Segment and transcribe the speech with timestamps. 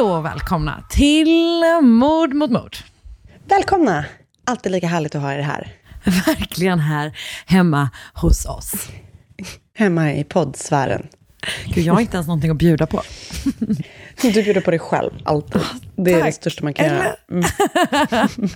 [0.00, 2.76] Hallå och välkomna till Mord mot mord.
[3.48, 4.04] Välkomna!
[4.44, 5.72] Alltid lika härligt att ha er här.
[6.26, 8.88] Verkligen här hemma hos oss.
[9.74, 11.06] Hemma i poddsfären.
[11.66, 13.02] Gud, jag har inte ens någonting att bjuda på.
[14.22, 15.62] Du bjuder på dig själv, alltid.
[15.96, 17.16] Det är det största man kan göra.
[17.30, 17.44] Mm.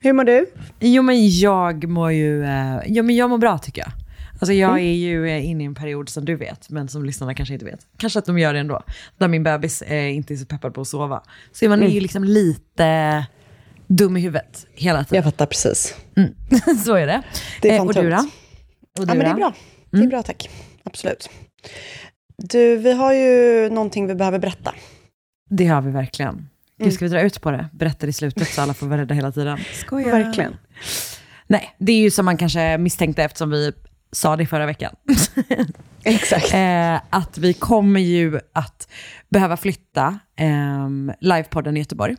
[0.00, 0.46] Hur mår du?
[0.80, 4.03] Jo, men jag mår ju eh, jo, men jag mår bra tycker jag.
[4.40, 4.84] Alltså jag Mm.
[4.84, 7.64] är ju eh, inne i en period som du vet, men som lyssnarna kanske inte
[7.66, 7.80] vet.
[7.96, 8.82] Kanske att de gör det ändå.
[9.18, 11.22] Där min bebis eh, inte är så peppad på att sova.
[11.52, 13.26] Så man är ju liksom lite
[13.86, 15.16] dum i huvudet hela tiden.
[15.16, 15.94] Jag fattar precis.
[16.84, 17.22] så är det.
[17.62, 18.16] Det är Eh, och du då?
[18.98, 19.54] Och du Ja, men det är bra.
[19.90, 20.50] Det är bra, tack.
[20.84, 21.30] Absolut.
[22.36, 24.74] Du, vi har ju någonting vi behöver berätta.
[25.50, 26.34] Det har vi verkligen.
[26.34, 26.48] Mm.
[26.78, 27.68] Gud, ska vi dra ut på det?
[27.72, 29.58] Berätta i slutet så alla får vara rädda hela tiden.
[29.72, 30.10] Skojar.
[30.10, 30.56] Verkligen.
[31.46, 33.72] Nej, det är ju som man kanske misstänkte eftersom vi
[34.14, 34.94] sa det förra veckan.
[36.04, 36.54] Exakt.
[36.54, 38.88] eh, att vi kommer ju att
[39.28, 40.88] behöva flytta eh,
[41.20, 42.16] livepodden i Göteborg.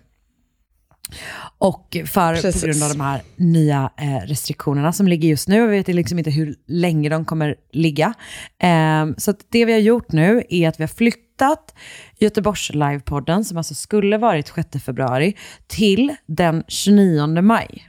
[1.57, 2.61] Och för, Precis.
[2.61, 6.17] på grund av de här nya eh, restriktionerna som ligger just nu, vi vet liksom
[6.19, 8.13] inte hur länge de kommer ligga.
[8.61, 11.75] Eh, så det vi har gjort nu är att vi har flyttat
[12.19, 15.35] Göteborgs livepodden, som alltså skulle varit 6 februari,
[15.67, 17.87] till den 29 maj.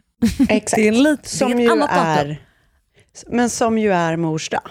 [0.49, 0.77] Exakt.
[0.83, 2.34] Det är lite- det är som ju annat datum.
[3.27, 4.62] Men som ju är mors dag.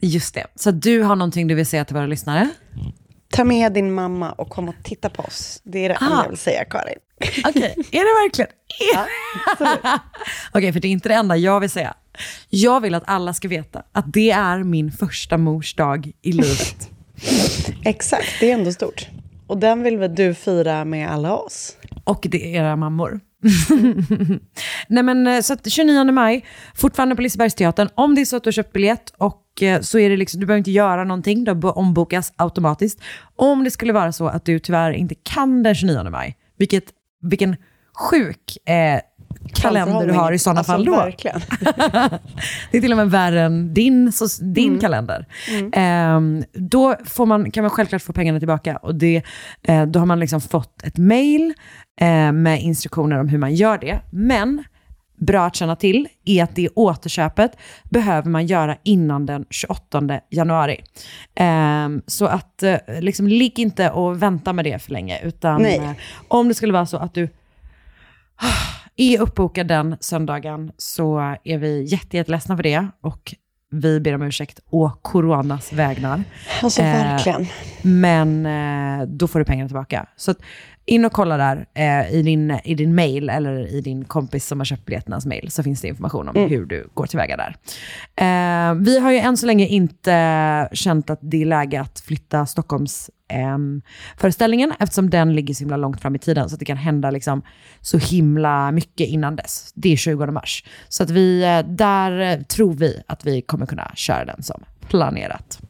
[0.00, 0.46] Just det.
[0.54, 2.48] Så du har någonting du vill säga till våra lyssnare?
[3.32, 5.60] Ta med din mamma och kom och titta på oss.
[5.64, 6.22] Det är det enda Ah.
[6.22, 6.98] jag vill säga, Karin.
[7.44, 8.50] Okej, är det verkligen?
[10.52, 11.94] Okej, för det är inte det enda jag vill säga.
[12.50, 16.90] Jag vill att alla ska veta att det är min första mors dag i livet.
[17.84, 19.08] Exakt, det är ändå stort.
[19.46, 21.76] Och den vill väl du fira med alla oss?
[22.04, 23.20] Och det är era mammor.
[24.88, 27.88] Nej men eh, så att 29 maj, fortfarande på Lisebergsteatern.
[27.94, 30.40] Om det är så att du har köpt biljett och eh, så är det liksom,
[30.40, 33.00] du behöver inte göra någonting, det ombokas automatiskt.
[33.36, 36.84] Om det skulle vara så att du tyvärr inte kan den 29 maj, vilket,
[37.22, 37.56] vilken
[37.96, 39.00] sjuk eh,
[39.54, 40.96] kalender du har i sådana Alltså, fall då.
[40.96, 41.40] Verkligen.
[42.70, 45.26] Det är till och med värre än din, så, din kalender.
[45.72, 48.76] Ehm, då får man, kan man självklart få pengarna tillbaka.
[48.76, 49.22] Och det,
[49.62, 51.54] eh, då har man liksom fått ett mail
[52.00, 54.00] eh, med instruktioner om hur man gör det.
[54.10, 54.64] Men
[55.18, 57.52] bra att känna till är att det återköpet
[57.84, 60.84] behöver man göra innan den 28 januari.
[61.34, 65.20] Ehm, så att eh, liksom, ligg inte och vänta med det för länge.
[65.22, 65.90] Utan eh,
[66.28, 67.28] om det skulle vara så att du
[68.96, 73.34] är uppbokad den söndagen så är vi jätte, jätteledsna för det och
[73.70, 76.24] vi ber om ursäkt å coronas vägnar.
[76.62, 77.46] Alltså Eh, verkligen.
[77.82, 80.06] Men eh, då får du pengarna tillbaka.
[80.16, 80.38] Så att
[80.84, 84.60] in och kolla där eh, i, din, i din mail eller i din kompis som
[84.60, 87.56] har köpt biljetternas mail så finns det information om hur du går tillväga där.
[88.16, 92.46] Eh, vi har ju än så länge inte känt att det är läge att flytta
[92.46, 93.82] Stockholms ehm,
[94.16, 97.10] föreställningen eftersom den ligger så himla långt fram i tiden så att det kan hända
[97.10, 97.42] liksom
[97.80, 99.72] så himla mycket innan dess.
[99.74, 100.64] Det är 20 mars.
[100.88, 104.62] Så att vi, eh, där eh, tror vi att vi kommer kunna köra den som
[104.88, 105.60] planerat.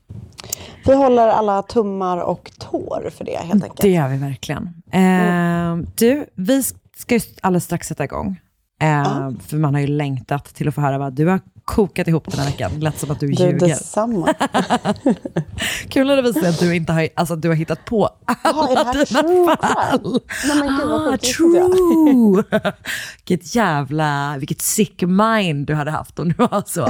[0.87, 3.81] Vi håller alla tummar och tår för det helt enkelt.
[3.81, 4.82] Det gör vi verkligen.
[4.93, 6.62] Eh, Du, vi
[6.97, 8.41] ska ju alldeles strax sätta igång.
[8.82, 12.31] Eh, För man har ju längtat till att få höra vad du har kokat ihop
[12.31, 12.70] den här veckan.
[12.81, 13.58] Lät som att du Du, ljuger.
[13.58, 14.34] detsamma.
[15.88, 18.08] Kul när det visar sig att du inte har, alltså, att du har hittat på
[18.26, 20.20] alla här dina true fall.
[20.49, 22.44] Nej men gud Ah, true!
[23.17, 26.88] vilket jävla, vilket sick mind du hade haft om du var så,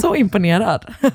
[0.00, 0.94] så imponerad.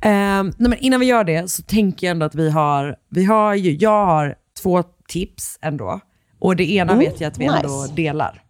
[0.00, 3.24] Ehm, nej, men innan vi gör det så tänker jag ändå att vi har, vi
[3.24, 6.00] har ju, jag har två tips ändå.
[6.38, 7.94] Och det ena vet jag att vi ändå Mm, nice.
[7.94, 8.42] delar.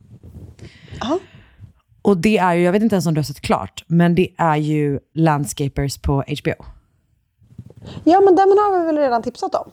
[1.00, 1.18] Ja.
[2.02, 4.28] Och det är ju, jag vet inte ens om du har sett klart, men det
[4.38, 6.12] är ju Landscapers på
[6.42, 6.64] HBO.
[8.04, 9.70] Ja men den har vi väl redan tipsat om?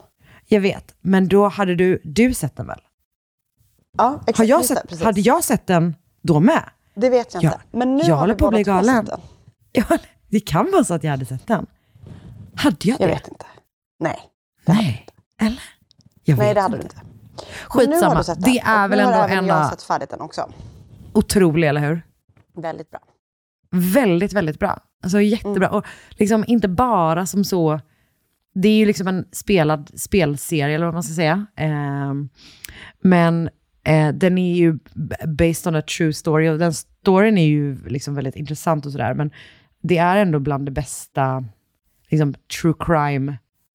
[0.48, 2.80] Jag vet, men då hade du, du sett den väl?
[3.98, 4.38] Ja, exakt.
[4.38, 5.04] Har jag det, sett, precis.
[5.06, 6.64] hade jag sett den då med?
[6.96, 7.62] Det vet jag Ja, inte.
[7.72, 9.06] Men nu jag har håller vi på att båda bli galen.
[9.06, 9.20] sett den.
[9.90, 9.98] Ja,
[10.30, 11.66] det kan vara så att jag hade sett den.
[12.56, 13.04] Hade jag det?
[13.04, 13.46] Jag vet inte.
[14.00, 14.20] Nej.
[14.66, 15.06] Nej.
[15.42, 15.64] Eller?
[16.24, 16.96] Jag Nej, det hade du inte.
[17.06, 18.16] Nu Skitsamma.
[18.18, 18.54] du sett den.
[18.54, 20.50] Det är väl nu ändå har även en jag sett färdigt den också.
[21.14, 22.02] Otrolig, eller hur?
[22.56, 23.00] Väldigt bra.
[23.72, 24.80] Väldigt, väldigt bra.
[25.04, 25.68] Alltså jättebra.
[25.68, 25.78] Mm.
[25.78, 27.80] Och liksom inte bara som så...
[28.56, 31.46] Det är ju liksom en spelad spelserie, eller vad man ska säga.
[31.56, 32.30] Ehm,
[33.02, 33.50] men
[33.84, 34.80] eh, den är ju
[35.26, 39.14] based on a true story, och den storyn är ju liksom väldigt intressant och sådär.
[39.14, 39.32] Men
[39.82, 41.46] det är ändå bland det bästa
[42.10, 42.74] liksom, true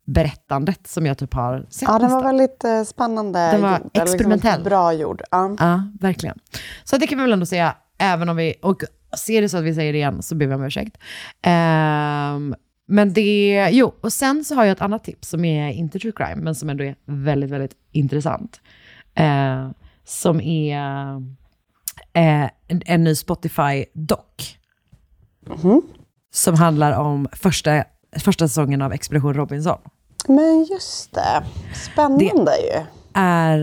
[0.09, 1.89] crime-berättandet som jag typ har sett.
[1.89, 3.39] Ja, den var väldigt eh, spännande.
[3.39, 4.51] Den var gjord, eller experimentell.
[4.51, 5.23] Liksom bra gjord.
[5.31, 5.57] Ja.
[5.59, 6.39] Ja, verkligen.
[6.85, 8.83] Så det kan vi väl ändå säga, även om vi, och
[9.17, 10.99] ser det så att vi säger det igen så ber vi om ursäkt.
[11.43, 12.55] Ehm,
[12.89, 16.13] men det, jo, och sen så har jag ett annat tips som är inte true
[16.13, 18.61] crime, men som ändå är väldigt, väldigt intressant.
[19.15, 19.71] Eh,
[20.05, 20.77] som är
[22.13, 24.59] eh, en, en ny Spotify-dock.
[26.33, 27.85] Som handlar om första,
[28.17, 29.79] första säsongen av Expedition Robinson.
[30.29, 31.45] Men just det.
[31.75, 32.85] Spännande ju.
[33.15, 33.59] är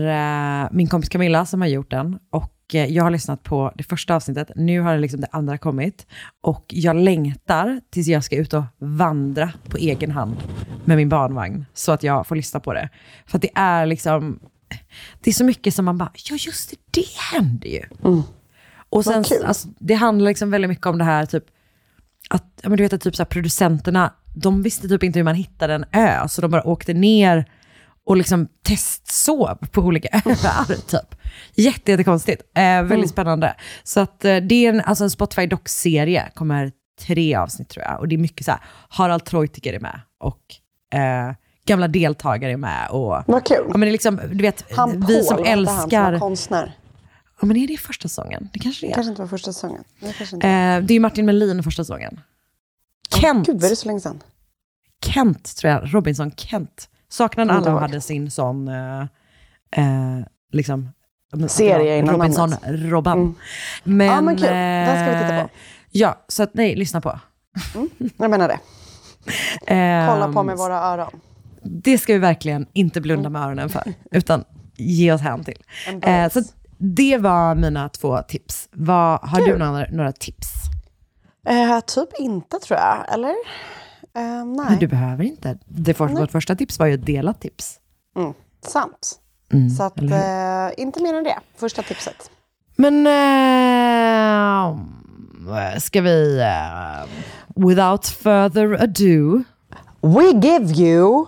[0.64, 2.18] eh, min kompis Camilla som har gjort den.
[2.30, 4.50] Och eh, jag har lyssnat på det första avsnittet.
[4.56, 6.06] Nu har det, liksom det andra kommit.
[6.42, 10.36] Och jag längtar tills jag ska ut och vandra på egen hand
[10.84, 11.66] med min barnvagn.
[11.74, 12.88] Så att jag får lyssna på det.
[13.26, 14.40] För det är liksom...
[15.20, 17.82] Det är så mycket som man bara, ja just det, det händer ju.
[18.88, 21.44] Och sen, alltså, det handlar liksom väldigt mycket om det här, typ,
[22.30, 25.34] att men du vet, att typ så här, producenterna, de visste typ inte hur man
[25.34, 27.44] hittade en ö, så de bara åkte ner
[28.06, 30.74] och liksom testsov på olika öar.
[30.86, 31.14] typ.
[31.54, 32.42] Jätte, jättekonstigt.
[32.54, 33.54] Eh, väldigt spännande.
[33.84, 36.72] Så att, eh, det är en, alltså en Spotify Doc-serie, kommer
[37.06, 38.00] tre avsnitt tror jag.
[38.00, 40.40] Och det är mycket så här, Harald Treutiger är med och
[40.98, 41.34] eh,
[41.66, 42.88] gamla deltagare är med.
[42.90, 43.56] Och, Vad kul.
[43.68, 45.82] ja, men det är liksom, du vet, Han Paul, vi som vad hette han som
[45.84, 46.18] älskar...
[46.18, 46.72] konstnär.
[47.40, 48.48] Ja, men är det första säsongen?
[48.52, 48.94] Det kanske det Det är.
[48.94, 49.84] kanske inte var första säsongen.
[50.00, 50.48] Det inte.
[50.48, 52.20] Eh, det är Martin Melin första säsongen.
[53.08, 54.22] Kent, Gud, var det så länge sedan?
[55.06, 56.88] Kent tror jag, Robinson Kent.
[57.38, 57.80] Inte alla ihåg.
[57.80, 59.00] hade sin sån, eh,
[59.70, 60.88] eh, liksom,
[61.48, 62.90] Serie innan Robinson namnet.
[62.90, 63.18] Robban.
[63.18, 63.34] Mm.
[63.84, 64.46] Men, Ja, men kul.
[64.46, 65.44] Den ska vi titta på.
[65.44, 65.46] eh,
[65.90, 67.20] Ja, så att nej, lyssna på.
[68.16, 68.58] Jag menar det.
[70.08, 71.20] Kolla på Ehm, med våra öron.
[71.62, 74.44] Det ska vi verkligen inte blunda med öronen för, utan
[74.76, 75.62] ge oss hän till.
[76.02, 76.42] Eh, så
[76.78, 78.68] det var mina två tips.
[78.72, 79.58] Vad, har du Kul.
[79.58, 80.48] några, några tips?
[81.46, 83.34] Eh, typ inte tror jag, eller?
[84.14, 85.58] Eh, nej, Men du behöver inte.
[85.64, 87.80] Det för, vårt första tips var ju ett delat tips.
[88.16, 88.34] mm,
[88.66, 89.20] sant.
[89.52, 91.38] Mm, Så att, eh, inte mer än det.
[91.56, 92.30] Första tipset.
[92.76, 94.76] Men eh,
[95.78, 97.04] ska vi, eh,
[97.66, 99.42] without further ado,
[100.00, 101.26] We give you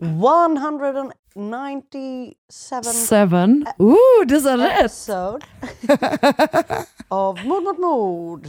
[0.00, 2.32] 197
[3.08, 4.78] seven, ooh, det så rätt!
[4.78, 5.46] episode
[7.08, 8.48] av Mord mot mord.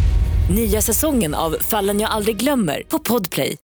[0.55, 3.57] Nya säsongen av Fallen jag aldrig glömmer på Podplay.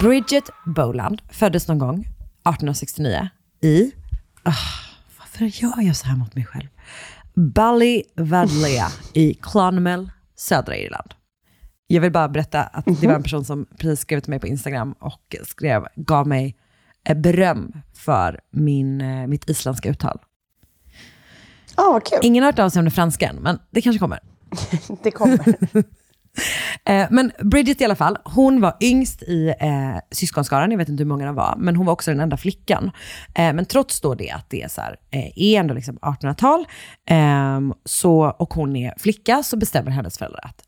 [0.00, 3.28] Bridget Boland föddes någon gång 1869
[3.62, 3.92] i...
[4.42, 4.52] Ah,
[5.18, 6.68] varför gör jag så här mot mig själv?
[7.34, 11.14] Ballywardlea i Clonmel, södra Irland.
[11.86, 14.46] Jag vill bara berätta att det var en person som precis skrev till mig på
[14.46, 16.56] Instagram och skrev, gav mig
[17.16, 20.18] beröm för min, eh, mitt isländska uttal.
[21.76, 22.18] Ja, vad kul.
[22.22, 24.20] Ingen har hört av sig om det franska än, men det kanske kommer.
[25.02, 25.56] Det kommer.
[26.84, 31.02] Eh, men Bridget i alla fall, hon var yngst i eh, syskonskaran, jag vet inte
[31.02, 32.90] hur många de var, men hon var också den enda flickan.
[33.34, 36.66] Eh, men trots då det att det är, så här, eh, är ändå liksom 1800-tal,
[37.08, 40.62] eh, så, och hon är flicka, så bestämmer hennes föräldrar att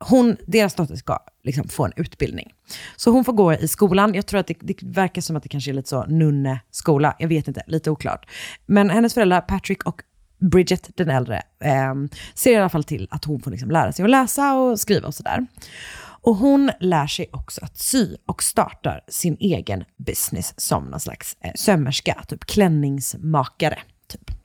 [0.00, 2.52] hon, deras dotter ska liksom få en utbildning.
[2.96, 4.14] Så hon får gå i skolan.
[4.14, 7.16] Jag tror att det, det verkar som att det kanske är lite så nunneskola.
[7.18, 8.30] Jag vet inte, lite oklart.
[8.66, 10.02] Men hennes föräldrar, Patrick och
[10.38, 11.94] Bridget, den äldre, eh,
[12.34, 15.06] ser i alla fall till att hon får liksom lära sig att läsa och skriva
[15.06, 15.46] och sådär.
[16.20, 21.36] Och hon lär sig också att sy och startar sin egen business som någon slags
[21.40, 23.78] eh, sömmerska, typ klänningsmakare.
[24.08, 24.37] Typ.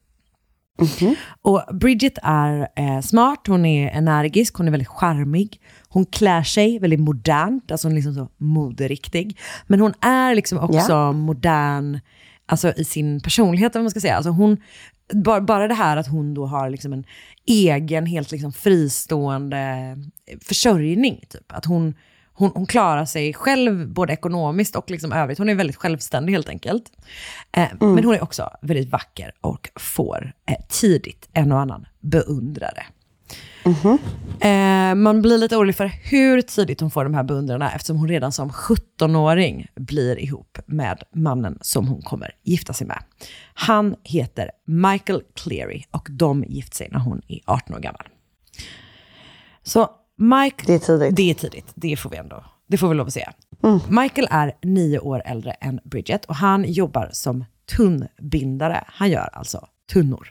[1.42, 5.62] Och Bridget är eh, smart, hon är energisk, hon är väldigt charmig.
[5.90, 9.38] Hon klär sig väldigt modernt, alltså hon är liksom så moderiktig.
[9.68, 11.12] Men hon är liksom också Ja.
[11.12, 12.00] modern
[12.46, 14.16] alltså i sin personlighet, om man ska säga.
[14.16, 14.58] Alltså hon,
[15.14, 17.04] bara, bara det här att hon då har liksom en
[17.48, 19.98] egen, helt liksom fristående
[20.42, 21.24] försörjning.
[21.30, 21.52] Typ.
[21.52, 21.94] Att hon,
[22.34, 25.38] hon, hon klarar sig själv, både ekonomiskt och liksom övrigt.
[25.38, 26.92] Hon är väldigt självständig helt enkelt.
[27.52, 32.84] Eh, Men hon är också väldigt vacker och får eh, tidigt en och annan beundrare.
[34.42, 38.08] Eh, man blir lite orolig för hur tidigt hon får de här beundrarna eftersom hon
[38.10, 43.04] redan som 17-åring blir ihop med mannen som hon kommer gifta sig med.
[43.54, 48.08] Han heter Michael Cleary och de gift sig när hon är 18 år gammal.
[49.64, 49.90] Så
[50.24, 51.16] Mike, Det är tidigt.
[51.16, 53.34] Det är tidigt, det får vi ändå, det får vi lov att säga.
[53.90, 58.84] Michael är nio år äldre än Bridget och han jobbar som tunnbindare.
[58.88, 60.28] Han gör alltså tunnor.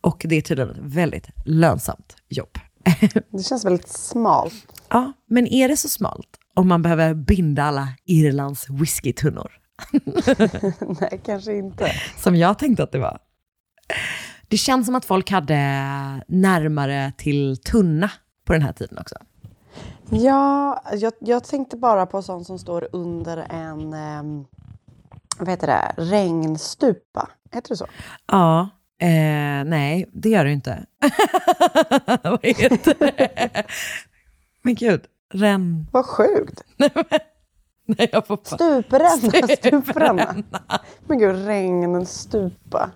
[0.00, 2.58] Och det är tydligen ett väldigt lönsamt jobb.
[3.30, 4.82] Det känns väldigt smalt.
[4.88, 9.52] Ja, men är det så smalt om man behöver binda alla Irlands whiskytunnor?
[11.00, 11.92] Nej, kanske inte.
[12.16, 13.18] Som jag tänkte att det var.
[14.48, 15.56] Det känns som att folk hade
[16.28, 18.10] närmare till tunna
[18.44, 19.16] på den här tiden också.
[20.10, 24.46] Ja, jag, jag tänkte bara på sånt som står under en, um,
[25.38, 27.28] vad heter det, regnstupa.
[27.50, 27.86] Heter det så?
[28.26, 28.60] Ja,
[28.98, 30.86] eh, nej, det gör ju inte.
[32.22, 33.64] Vad heter det?
[34.62, 35.00] Men gud,
[35.34, 35.86] ren...
[35.92, 36.62] Vad sjukt.
[37.86, 38.44] Nej, jag får bara...
[38.44, 40.34] Stupränna, stupränna.
[41.06, 42.90] Men gud, regnstupa.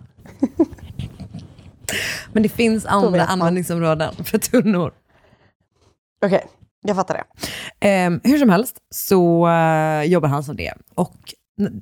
[2.33, 4.93] Men det finns andra användningsområden för tunnor.
[6.25, 6.47] Okej,
[6.87, 7.89] jag fattar det.
[7.89, 10.73] Eh, hur som helst så eh, jobbar han som det.
[10.95, 11.35] Och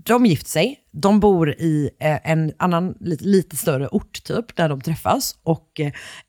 [0.04, 0.76] de gift sig.
[0.92, 5.36] De bor i eh, en annan lite, lite större ort typ, där de träffas.
[5.42, 5.80] Och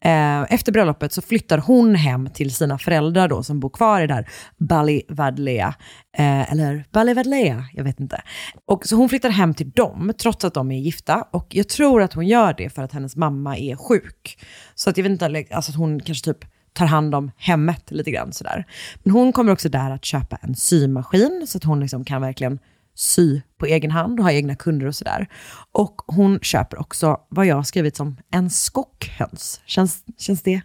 [0.01, 4.07] eh, efter bröllopet så flyttar hon hem till sina föräldrar då, som bor kvar i
[4.07, 5.75] där Ballivadlea.
[6.17, 8.21] Eh, eller Ballivadlea, jag vet inte.
[8.65, 11.27] Och så hon flyttar hem till dem, trots att de är gifta.
[11.31, 14.39] Och jag tror att hon gör det för att hennes mamma är sjuk.
[14.75, 18.11] Så att jag vet inte, alltså att hon kanske typ tar hand om hemmet lite
[18.11, 18.65] grann sådär.
[19.03, 22.59] Men hon kommer också där att köpa en symaskin så att hon liksom kan verkligen
[22.95, 25.27] sy på egen hand och ha egna kunder och sådär.
[25.71, 29.61] Och hon köper också vad jag har skrivit som en skockhöns.
[29.65, 30.61] Känns, känns det?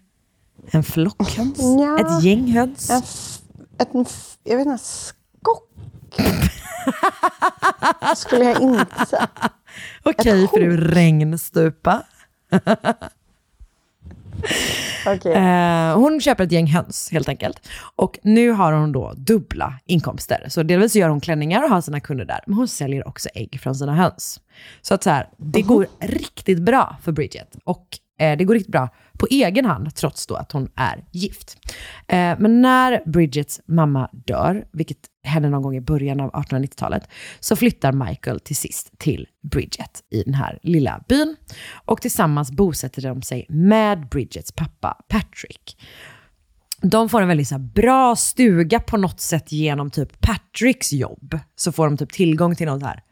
[0.71, 1.59] En flockhöns?
[1.59, 1.99] Ja.
[1.99, 2.91] Ett gäng höns?
[2.91, 3.03] En
[3.79, 5.71] ett, jag vet inte, skock?
[8.17, 9.29] Skulle jag inte säga.
[10.03, 12.03] Okej, Ett fru regnstupa.
[15.07, 15.33] Okej.
[15.33, 17.69] Eh, hon köper ett gäng höns helt enkelt.
[17.97, 20.47] Och nu har hon då dubbla inkomster.
[20.49, 23.61] Så delvis gör hon klänningar och har sina kunder där, men hon säljer också ägg
[23.63, 24.41] från sina höns.
[24.83, 27.57] Så att så här, det går riktigt bra för Bridget.
[27.65, 27.87] Och
[28.21, 28.89] eh, det går riktigt bra
[29.21, 31.59] på egen hand, trots då att hon är gift.
[32.09, 37.09] Eh, men när Bridgets mamma dör, vilket hände någon gång i början av 1890-talet,
[37.41, 41.37] så flyttar Michael till sist till Bridget i den här lilla byn.
[41.85, 45.77] Och tillsammans bosätter de sig med Bridgets pappa Patrick.
[46.83, 51.39] De får en väldigt så här, bra stuga på något sätt genom typ Patricks jobb.
[51.57, 53.03] Så får de typ tillgång till någon så här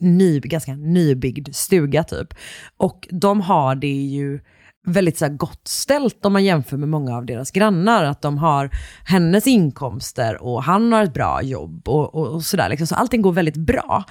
[0.00, 2.34] ny, ganska nybyggd stuga typ.
[2.76, 4.40] Och de har det ju
[4.84, 8.04] väldigt så gott ställt om man jämför med många av deras grannar.
[8.04, 8.70] Att de har
[9.04, 12.68] hennes inkomster och han har ett bra jobb och, och, och sådär.
[12.68, 12.86] Liksom.
[12.86, 14.04] Så allting går väldigt bra.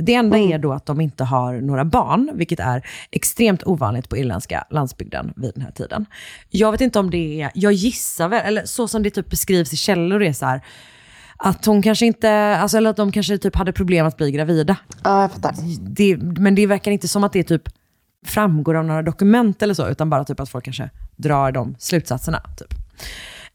[0.00, 4.16] Det enda är då att de inte har några barn, vilket är extremt ovanligt på
[4.16, 6.06] irländska landsbygden vid den här tiden.
[6.50, 9.72] Jag vet inte om det är, jag gissar väl, eller så som det typ beskrivs
[9.72, 10.60] i källor är så här,
[11.36, 14.76] att hon kanske inte, alltså, eller att de kanske typ hade problem att bli gravida.
[15.04, 15.54] Ja, jag fattar.
[15.80, 17.62] Det, men det verkar inte som att det typ
[18.26, 22.40] framgår av några dokument eller så, utan bara typ att folk kanske drar de slutsatserna.
[22.56, 22.74] Typ.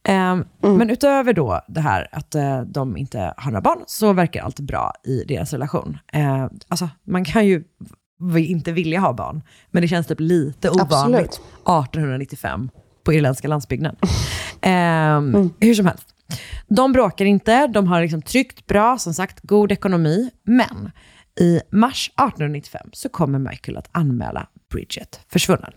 [0.03, 4.43] Ehm, Men utöver då det här att eh, de inte har några barn, så verkar
[4.43, 5.97] allt bra i deras relation.
[6.13, 7.63] Eh, alltså, man kan ju
[8.37, 9.41] inte vilja ha barn,
[9.71, 11.33] men det känns typ lite ovanligt Absolut.
[11.33, 12.69] 1895
[13.03, 13.95] på irländska landsbygden.
[14.61, 16.07] Ehm, Hur som helst.
[16.67, 20.91] De bråkar inte, de har liksom tryggt bra, som sagt god ekonomi, men
[21.39, 25.71] i mars 1895 så kommer Michael att anmäla Bridget försvunnen.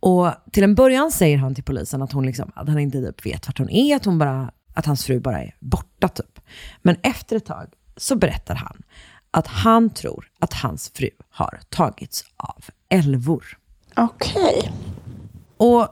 [0.00, 3.26] Och till en början säger han till polisen att, hon liksom, att han inte typ
[3.26, 6.08] vet vart hon är, att, hon bara, att hans fru bara är borta.
[6.08, 6.40] Typ.
[6.82, 8.82] Men efter ett tag så berättar han
[9.30, 13.58] att han tror att hans fru har tagits av älvor.
[13.96, 14.72] Okej.
[15.56, 15.88] Och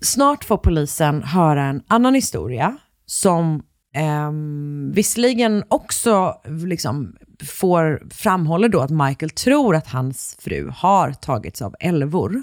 [0.00, 3.62] snart får polisen höra en annan historia som
[3.92, 11.62] ehm, visserligen också liksom får, framhåller då att Michael tror att hans fru har tagits
[11.62, 12.42] av älvor.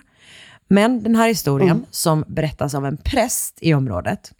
[0.67, 4.31] Men den här historien, som berättas av en präst i området,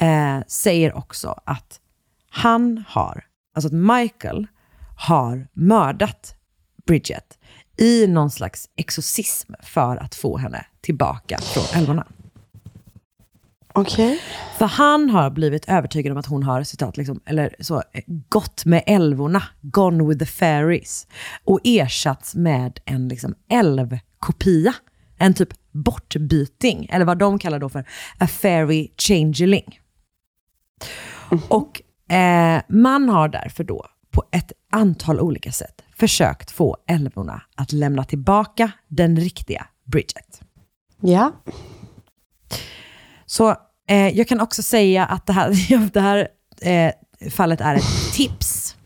[0.00, 1.80] eh, säger också att
[2.30, 3.24] han har,
[3.54, 4.46] alltså att Michael
[4.96, 6.34] har mördat
[6.86, 7.38] Bridget
[7.76, 12.06] i någon slags exorcism för att få henne tillbaka från älvorna.
[13.76, 14.20] Okej.
[14.58, 18.64] För han har blivit övertygad om att hon har, citat, liksom, eller så, eh, gått
[18.64, 21.06] med älvorna, gone with the fairies,
[21.44, 24.74] och ersatts med en liksom, älvkopia.
[25.18, 27.84] En typ bortbyting, eller vad de kallar då för
[28.18, 29.80] a fairy changeling.
[31.48, 31.82] Och
[32.14, 38.04] eh, man har därför då på ett antal olika sätt försökt få älvorna att lämna
[38.04, 40.40] tillbaka den riktiga Bridget.
[41.00, 41.32] Ja.
[43.26, 43.56] Så
[43.88, 46.28] eh, jag kan också säga att det här, det här
[46.60, 46.92] eh,
[47.30, 48.76] fallet är ett tips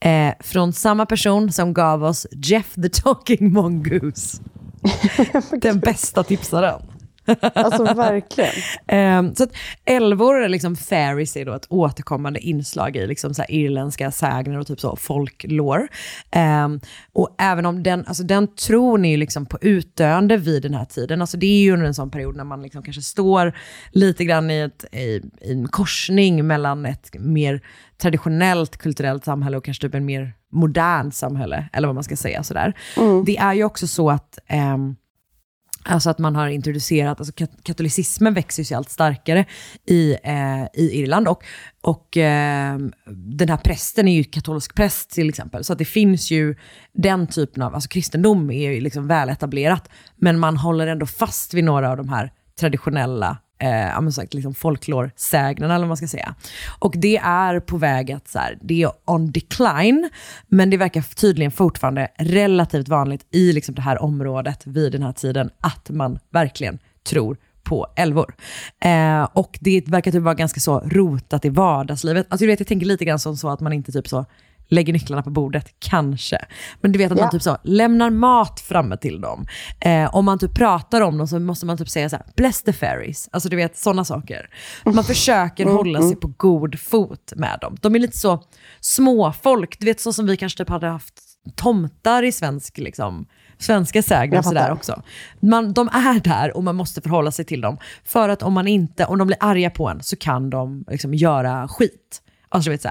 [0.00, 4.42] eh, från samma person som gav oss Jeff the Talking Mongoose.
[5.60, 6.82] Den bästa tipsaren.
[7.54, 8.52] Alltså verkligen.
[8.86, 9.50] Ehm, så att
[9.84, 14.66] älvor, eller liksom fairies, är då ett återkommande inslag i liksom så irländska sägner och
[14.66, 15.88] typ så folklore.
[16.30, 16.80] Ehm,
[17.12, 20.84] och även om den, alltså den tron är ju liksom på utdöende vid den här
[20.84, 21.20] tiden.
[21.20, 23.52] Alltså det är ju under en sån period när man liksom kanske står
[23.92, 27.60] lite grann i, ett, i, i en korsning mellan ett mer
[28.02, 32.42] traditionellt kulturellt samhälle och kanske typ en mer modern samhälle, eller vad man ska säga.
[32.42, 32.74] Sådär.
[33.26, 34.96] Det är ju också så att ehm,
[35.90, 39.44] Alltså att man har introducerat, alltså kat- katolicismen växer sig allt starkare
[39.86, 41.28] i, eh, i Irland.
[41.28, 41.44] Och,
[41.82, 42.78] och eh,
[43.16, 45.64] den här prästen är ju katolsk präst till exempel.
[45.64, 46.56] Så att det finns ju
[46.92, 49.88] den typen av, alltså kristendom är ju liksom väl etablerat.
[50.16, 54.54] Men man håller ändå fast vid några av de här traditionella eh, men sagt, liksom
[54.54, 56.34] folklorsägnen eller vad man ska säga.
[56.78, 60.10] Och det är på väg att, så här, det är on decline,
[60.46, 65.12] men det verkar tydligen fortfarande relativt vanligt i liksom det här området vid den här
[65.12, 67.36] tiden, att man verkligen tror
[67.68, 68.34] på älvor.
[68.80, 72.26] Eh, och det verkar typ vara ganska så rotat i vardagslivet.
[72.28, 74.26] Alltså du vet, jag tänker lite grann som så att man inte typ så
[74.70, 76.38] lägger nycklarna på bordet, kanske.
[76.80, 77.24] Men du vet att Ja.
[77.24, 79.46] man typ så lämnar mat framme till dem.
[79.80, 82.62] Eh, om man typ pratar om dem så måste man typ säga så här, bless
[82.62, 83.28] the fairies.
[83.32, 84.50] Alltså du vet, sådana saker.
[84.84, 87.76] Man försöker hålla sig på god fot med dem.
[87.80, 88.42] De är lite så
[88.80, 91.14] småfolk, du vet så som vi kanske typ hade haft
[91.56, 93.26] tomtar i svensk liksom,
[93.58, 95.02] svenska sägner och sådär också.
[95.40, 97.78] Man, de är där och man måste förhålla sig till dem.
[98.04, 101.14] För att om man inte, om de blir arga på en så kan de liksom
[101.14, 102.22] göra skit.
[102.48, 102.88] Alltså du vet så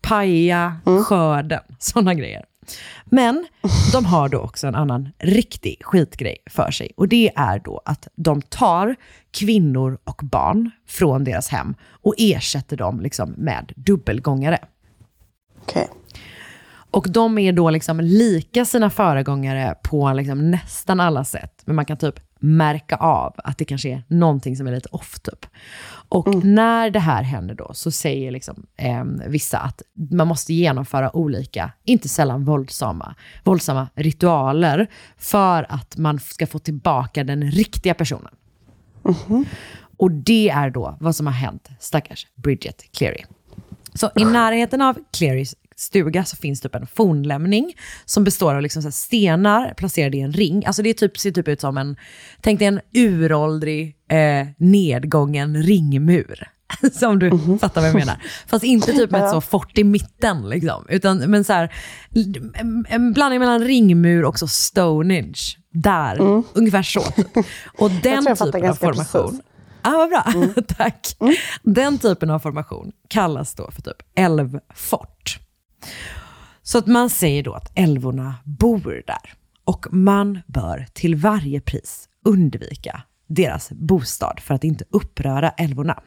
[0.00, 2.44] paja skörden, sådana grejer.
[3.04, 3.46] Men
[3.92, 6.92] de har då också en annan riktig skitgrej för sig.
[6.96, 8.96] Och det är då att de tar
[9.30, 14.58] kvinnor och barn från deras hem och ersätter dem liksom med dubbelgångare.
[15.62, 15.88] Okej.
[16.90, 21.62] Och de är då liksom lika sina föregångare på liksom nästan alla sätt.
[21.64, 25.20] Men man kan typ märka av att det kanske är någonting som är lite off
[25.20, 25.46] typ.
[26.08, 31.16] Och när det här händer då så säger liksom, eh, vissa att man måste genomföra
[31.16, 38.34] olika, inte sällan våldsamma, våldsamma ritualer för att man ska få tillbaka den riktiga personen.
[39.96, 43.24] Och det är då vad som har hänt stackars Bridget Cleary.
[43.94, 48.82] Så i närheten av Clearys stuga så finns typ en fornlämning som består av liksom
[48.82, 50.66] så här stenar placerade i en ring.
[50.66, 51.96] Alltså det är typ, ser typ ut som en,
[52.40, 56.48] tänk dig en uråldrig, eh, nedgången ringmur.
[56.92, 58.22] Som du fattar vad jag menar.
[58.46, 60.86] Fast inte typ med ett så fort i mitten, liksom.
[60.88, 61.72] utan men så här,
[62.88, 65.56] en, blandning mellan ringmur och så Stonehenge.
[65.72, 67.00] Där, ungefär så.
[67.00, 67.46] Typ.
[67.78, 69.30] Och den typen av formation.
[69.30, 69.40] precis.
[69.82, 71.16] Ah, vad bra, tack.
[71.62, 75.38] Den typen av formation kallas då för typ älvfort.
[76.62, 79.34] Så att man säger då att älvorna bor där.
[79.64, 86.02] Och man bör till varje pris undvika deras bostad för att inte uppröra älvorna.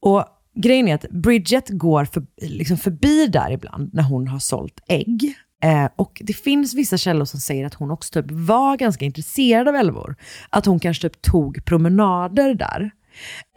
[0.00, 4.80] Och grejen är att Bridget går för, liksom förbi där ibland när hon har sålt
[4.88, 5.34] ägg.
[5.62, 9.68] Eh, och det finns vissa källor som säger att hon också typ var ganska intresserad
[9.68, 10.16] av älvor.
[10.50, 12.90] Att hon kanske typ tog promenader där.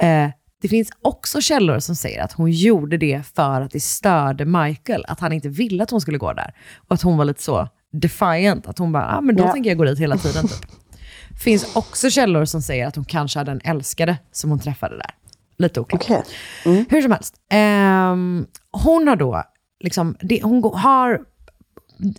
[0.02, 4.46] Eh, det finns också källor som säger att hon gjorde det för att det störde
[4.46, 6.54] Michael, att han inte ville att hon skulle gå där.
[6.88, 9.52] Och att hon var lite så defiant, att hon bara, ah, men då Ja.
[9.54, 10.48] tänker jag gå dit hela tiden.
[10.48, 10.58] Typ.
[11.44, 15.12] finns också källor som säger att hon kanske hade en älskare som hon träffade där.
[15.58, 16.04] Lite oklart.
[16.04, 16.86] Okej.
[16.90, 17.36] Hur som helst.
[17.52, 19.44] ehm, hon har då,
[19.84, 21.20] liksom, det, hon har,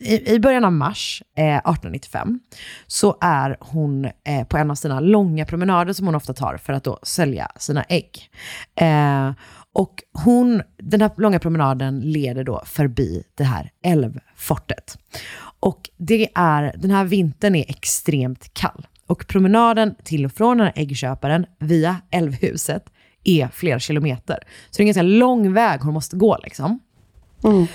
[0.01, 2.41] i, i början av mars eh, 1895,
[2.87, 6.73] så är hon eh, på en av sina långa promenader som hon ofta tar för
[6.73, 8.31] att då sälja sina ägg.
[8.75, 9.33] Eh,
[9.73, 14.99] och hon, den här långa promenaden leder då förbi det här älvfortet.
[15.61, 18.87] Och det är, den här vintern är extremt kall.
[19.07, 22.85] Och promenaden till och från den här äggköparen via älvhuset
[23.25, 24.39] är flera kilometer.
[24.71, 26.81] Så det är en ganska lång väg hon måste gå liksom.
[27.45, 27.67] Mm.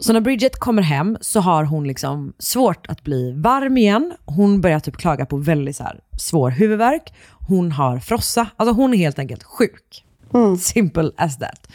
[0.00, 4.12] Så när Bridget kommer hem så har hon liksom svårt att bli varm igen.
[4.24, 7.14] Hon börjar typ klaga på väldigt så här svår huvudvärk.
[7.48, 8.46] Hon har frossa.
[8.56, 10.04] Alltså hon är helt enkelt sjuk.
[10.58, 11.68] Simple as that.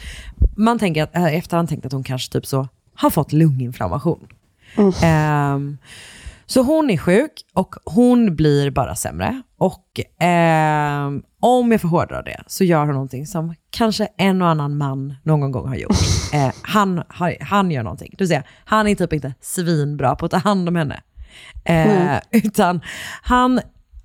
[0.56, 4.26] Man tänker att, äh, efterhand tänkt att hon kanske typ så har fått lunginflammation.
[5.02, 5.78] Ehm,
[6.46, 9.42] så hon är sjuk och hon blir bara sämre.
[9.58, 14.48] Och ehm, om jag får hårdra det så gör hon någonting som kanske en och
[14.48, 15.96] annan man någon gång har gjort.
[16.34, 17.02] Eh, han,
[17.40, 18.14] han gör någonting.
[18.18, 21.02] Vill säga, han är typ inte svinbra på att ta hand om henne.
[21.64, 22.80] Eh, utan
[23.22, 23.60] han,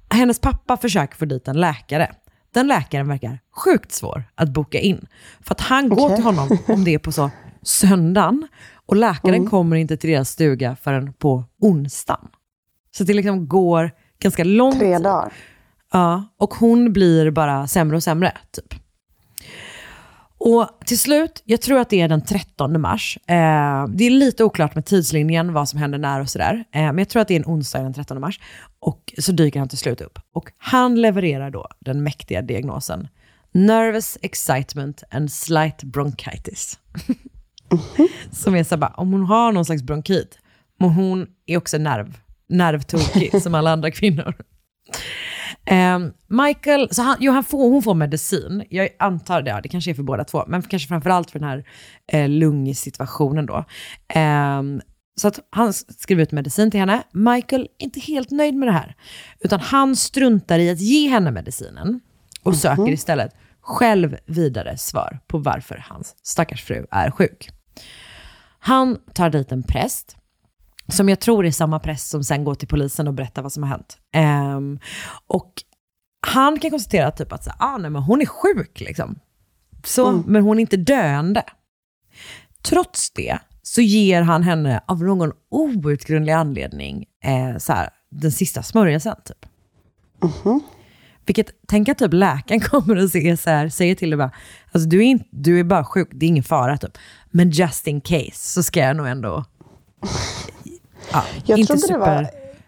[0.09, 2.11] hennes pappa försöker få dit en läkare.
[2.53, 5.07] Den läkaren verkar sjukt svår att boka in.
[5.41, 6.15] För att han går Okej.
[6.15, 7.29] till honom om det är på så
[7.63, 8.47] söndagen
[8.89, 12.27] och läkaren kommer inte till deras stuga förrän på onsdagen.
[12.91, 14.79] Så det liksom går ganska långt.
[14.79, 15.33] Tre dagar.
[15.91, 18.73] Ja, och hon blir bara sämre och sämre, typ.
[20.37, 23.17] Och till slut, jag tror att det är den 13 mars.
[23.27, 26.63] Eh, det är lite oklart med tidslinjen, vad som händer när och sådär.
[26.71, 28.39] Eh, men jag tror att det är en onsdag den 13 mars.
[28.79, 30.19] Och så dyker han till slut upp.
[30.33, 33.07] Och han levererar då den mäktiga diagnosen.
[33.51, 36.79] Nervous excitement and slight bronchitis.
[38.31, 40.39] Som är så bara, om hon har någon slags bronkit,
[40.79, 42.17] men hon är också nerv,
[42.49, 44.33] nervtokig som alla andra kvinnor.
[45.65, 48.63] Ehm, Michael, så han, jo, han får, hon får medicin.
[48.69, 51.49] Jag antar det, ja, det kanske är för båda två, men kanske framförallt för den
[51.49, 51.65] här
[52.07, 53.65] eh, lungsituationen då.
[54.07, 54.81] Ehm,
[55.21, 57.03] så att han skriver ut medicin till henne.
[57.11, 58.95] Michael är inte helt nöjd med det här,
[59.39, 61.99] utan han struntar i att ge henne medicinen
[62.43, 67.49] och söker istället själv vidare svar på varför hans stackars fru är sjuk.
[68.59, 70.17] Han tar dit en präst,
[70.87, 73.63] som jag tror är samma präst som sen går till polisen och berättar vad som
[73.63, 73.97] har hänt.
[74.13, 74.79] Ehm,
[75.27, 75.53] och
[76.27, 79.19] han kan konstatera typ att så, ah, nej, men hon är sjuk, liksom.
[79.83, 81.43] så, men hon är inte döende.
[82.61, 88.63] Trots det så ger han henne av någon outgrundlig anledning eh, så här, den sista
[88.63, 89.15] smörjelsen.
[89.25, 89.45] Typ.
[91.29, 94.31] Vilket, tänk att typ läkaren kommer och säger, så här, säger till dig bara,
[94.71, 96.97] alltså du är, inte, du är bara sjuk, det är ingen fara typ.
[97.29, 99.45] Men just in case så ska jag nog ändå...
[101.11, 102.23] Ja, Jag inte trodde det var-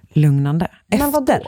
[0.07, 0.67] superlugnande.
[0.87, 1.33] Men vadå?
[1.33, 1.47] Efter.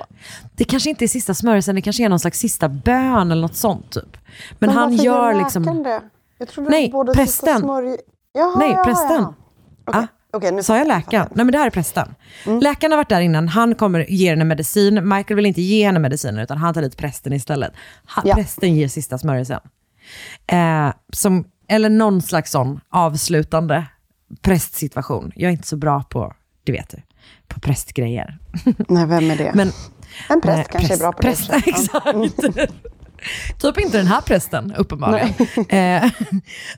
[0.56, 3.56] Det kanske inte är sista smörjelsen, det kanske är någon slags sista bön eller något
[3.56, 4.18] sånt typ.
[4.60, 5.84] Men, han varför gör liksom...
[5.84, 6.02] det?
[6.38, 7.60] Jag trodde Nej, både prästen.
[7.62, 7.98] smörj...
[8.34, 9.22] Jaha, Nej, jaha, prästen.
[9.22, 9.34] jaha.
[9.86, 11.28] Okej, okej, nu Sa jag läkaren?
[11.36, 12.16] Nej men det här är prästen.
[12.62, 15.10] Läkaren har varit där innan, han kommer ge henne medicin.
[15.10, 17.72] Michael vill inte ge henne mediciner utan han tar dit prästen istället.
[18.06, 18.36] Han, Ja.
[18.36, 19.60] Prästen ger sista smörjelsen.
[20.48, 23.86] Eh, som, eller någon slags sån avslutande
[24.42, 25.32] prästsituation.
[25.36, 26.98] Jag är inte så bra på, det vet du,
[27.48, 28.38] på prästgrejer.
[28.88, 29.52] Nej, vem är det?
[29.56, 29.72] Men,
[30.30, 31.56] en präst nej, kanske är bra på präst, det.
[31.68, 32.08] Exakt.
[33.62, 35.30] typ inte den här prästen, uppenbarligen.
[35.70, 36.12] Eh,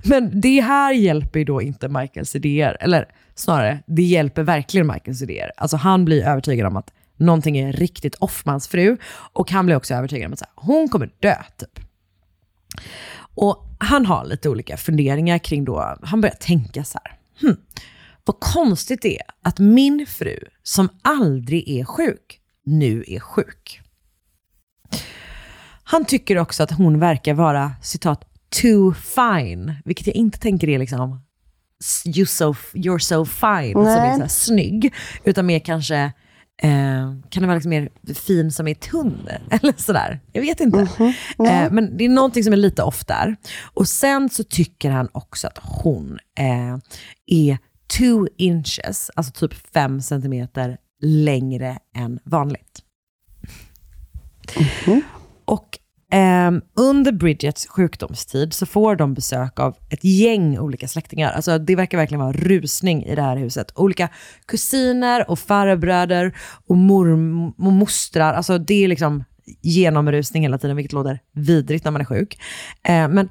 [0.04, 2.78] men det här hjälper ju då inte Michaels idéer.
[2.80, 3.06] Eller
[3.36, 5.52] snarare, det hjälper verkligen Michaels idéer.
[5.58, 8.98] Alltså han blir övertygad om att någonting är riktigt off med hans fru.
[9.34, 11.80] Och han blir också övertygad om att så här, hon kommer dö, typ.
[13.18, 17.58] Och han har lite olika funderingar kring då, han börjar tänka så här, hmm,
[18.26, 23.82] vad konstigt det är att min fru, som aldrig är sjuk, nu är sjuk.
[25.84, 28.26] Han tycker också att hon verkar vara, citat,
[28.62, 31.25] too fine, vilket jag inte tänker är liksom
[32.06, 34.16] you so, you're so fine, som är Nej.
[34.16, 36.14] så här snygg, utan mer kanske
[36.62, 39.28] Eh, kan det vara liksom mer fin som är tunn?
[39.50, 40.20] Eller sådär.
[40.32, 40.80] Jag vet inte.
[41.40, 43.36] Eh, men det är någonting som är lite off där.
[43.74, 46.78] Och sen så tycker han också att hon eh,
[47.26, 47.58] är
[47.98, 52.82] two inches, alltså typ fem centimeter längre än vanligt.
[55.46, 55.85] Och ehm,
[56.16, 61.32] Ehm, under Bridgets sjukdomstid så får de besök av ett gäng olika släktingar.
[61.32, 63.72] Alltså det verkar verkligen vara rusning i det här huset.
[63.76, 64.10] Olika
[64.46, 68.34] kusiner och farbröder och morm och mostrar.
[68.34, 69.24] Alltså det är liksom
[69.62, 72.40] genomrusning hela tiden, vilket låter vidrigt när man är sjuk.
[72.84, 73.30] Ehm, men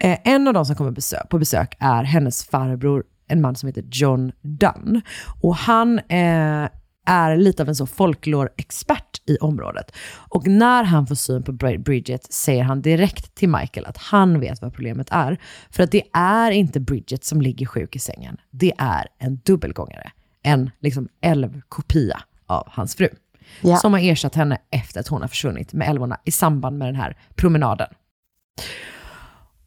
[0.00, 3.84] eh, en av de som kommer på besök är hennes farbror, en man som heter
[3.90, 5.02] John Dunn.
[5.42, 6.68] Och han eh,
[7.06, 9.92] är lite av en så folklore-expert i området.
[10.28, 14.40] Och när han får syn på Brid- Bridget säger han direkt till Michael att han
[14.40, 15.38] vet vad problemet är.
[15.70, 18.36] För att det är inte Bridget som ligger sjuk i sängen.
[18.50, 20.10] Det är en dubbelgångare.
[20.42, 23.08] En liksom älvkopia av hans fru.
[23.60, 23.76] Ja.
[23.76, 26.96] Som har ersatt henne efter att hon har försvunnit med älvorna i samband med den
[26.96, 27.88] här promenaden.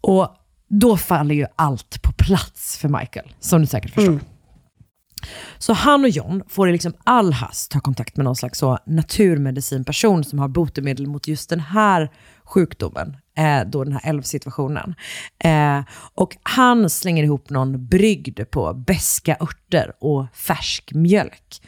[0.01, 0.35] Och
[0.67, 4.19] då faller ju allt på plats för Michael, som du säkert förstår.
[5.57, 8.77] Så han och John får i liksom all hast ta kontakt med någon slags så
[8.85, 12.09] naturmedicinperson som har botemedel mot just den här
[12.43, 14.95] sjukdomen, eh, då den här älvsituationen.
[15.43, 15.81] Eh,
[16.15, 21.61] och han slänger ihop någon brygd på beska örter och färsk mjölk.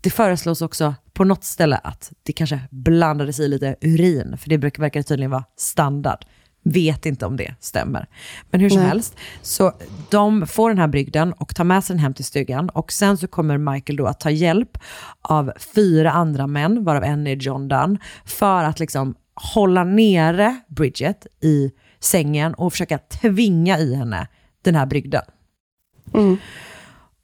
[0.00, 4.58] Det föreslås också på något ställe att det kanske blandades i lite urin, för det
[4.58, 6.24] brukar verkar tydligen vara standard.
[6.64, 8.06] Vet inte om det stämmer.
[8.50, 8.88] Men hur som Nej.
[8.88, 9.72] helst, så
[10.10, 12.68] de får den här brygden och tar med sig den hem till stugan.
[12.68, 14.78] Och sen så kommer Michael då att ta hjälp
[15.22, 21.26] av fyra andra män, varav en är John Dunn, för att liksom hålla nere Bridget
[21.40, 21.70] i
[22.00, 24.28] sängen och försöka tvinga i henne
[24.62, 25.22] den här brygden.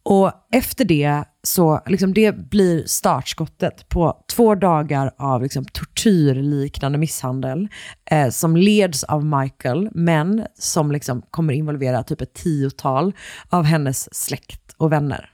[0.02, 7.68] Och efter det så liksom det blir startskottet på två dagar av liksom tortyrliknande misshandel
[8.10, 13.12] eh, som leds av Michael, men som liksom kommer involvera typ ett tiotal
[13.48, 15.30] av hennes släkt och vänner.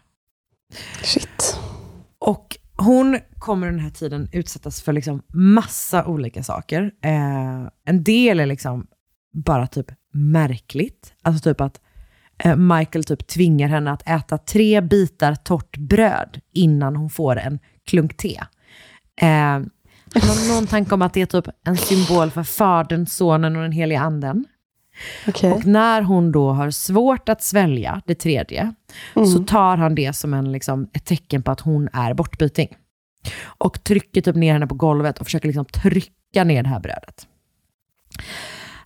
[1.02, 1.58] Shit.
[2.18, 6.90] Och hon kommer den här tiden utsättas för liksom massa olika saker.
[7.02, 8.86] Eh, en del är liksom
[9.32, 11.14] bara typ märkligt.
[11.22, 11.80] Alltså typ att
[12.56, 18.16] Michael typ tvingar henne att äta tre bitar torrt bröd innan hon får en klunk
[18.16, 18.40] te.
[19.20, 19.58] Eh,
[20.14, 23.72] någon, någon tanke om att det är typ en symbol för Fadern, Sonen och den
[23.72, 24.44] heliga anden.
[25.28, 25.52] Okej.
[25.52, 28.74] Och när hon då har svårt att svälja det tredje,
[29.14, 32.76] så tar han det som en, liksom, ett tecken på att hon är bortbyting.
[33.44, 37.26] Och trycker typ ner henne på golvet och försöker liksom trycka ner det här brödet.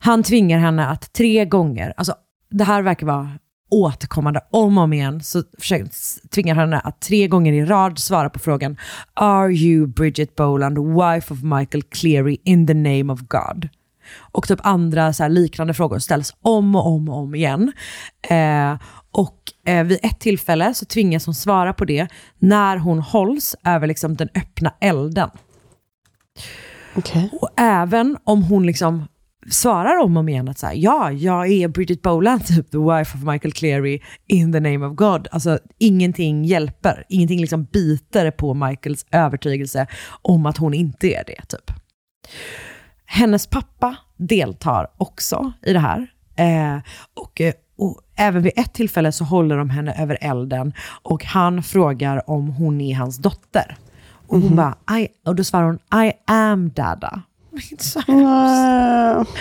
[0.00, 2.14] Han tvingar henne att tre gånger, alltså
[2.50, 3.30] det här verkar vara
[3.70, 5.88] återkommande om och om igen, så försöker,
[6.28, 8.76] tvingar han henne att tre gånger i rad svara på frågan
[9.14, 13.68] Are you Bridget Boland, wife of Michael Cleary in the name of God?
[14.18, 17.72] Och typ andra så liknande frågor ställs om och om och om igen.
[18.22, 18.78] Eh,
[19.10, 22.08] och eh, vid ett tillfälle så tvingas hon svara på det
[22.38, 25.30] när hon hålls över liksom den öppna elden.
[26.94, 27.30] Okej.
[27.40, 29.04] Och även om hon liksom
[29.50, 32.78] svarar om och om igen att så här, ja, jag är Bridget Boland, typ the
[32.78, 35.28] wife of Michael Cleary in the name of God.
[35.30, 39.86] Alltså ingenting hjälper, ingenting liksom biter på Michaels övertygelse
[40.22, 41.46] om att hon inte är det.
[41.48, 41.72] typ.
[43.04, 46.06] Hennes pappa deltar också i det här.
[46.36, 46.82] Eh,
[47.14, 51.62] och, eh, och även vid ett tillfälle så håller de henne över elden och han
[51.62, 53.76] frågar om hon är hans dotter.
[54.28, 57.22] Och hon bara, I, och då svarar hon, I am dada.
[57.70, 59.32] Inte så hemskt.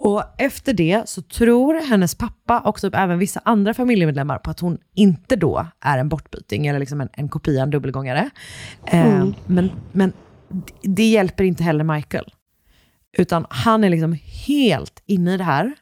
[0.00, 4.60] Och efter det så tror hennes pappa och typ även vissa andra familjemedlemmar på att
[4.60, 8.30] hon inte då är en bortbyting eller liksom en, en kopia, en dubbelgångare.
[8.86, 10.12] Eh, men, men
[10.48, 12.24] det- det hjälper inte heller Michael.
[13.18, 15.72] Utan han är liksom helt inne i det här.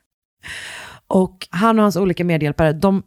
[1.06, 3.02] Och han och hans olika medhjälpare, de,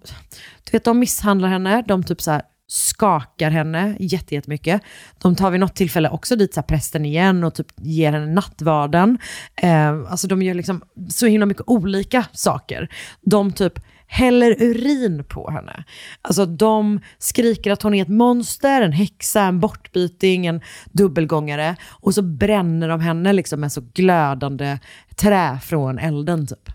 [0.64, 4.82] du vet, de misshandlar henne, de typ så här skakar henne jätte- jättemycket.
[5.18, 9.18] De tar vid något tillfälle också dit så prästen igen och typ ger henne nattvarden.
[9.56, 12.90] Eh, alltså de gör liksom så himla mycket olika saker.
[13.22, 13.74] De typ
[14.08, 15.84] häller urin på henne.
[16.22, 21.76] Alltså de skriker att hon är ett monster, en häxa, en bortbyting, en dubbelgångare.
[21.90, 24.80] Och så bränner de henne liksom med så glödande
[25.16, 26.70] trä från elden typ.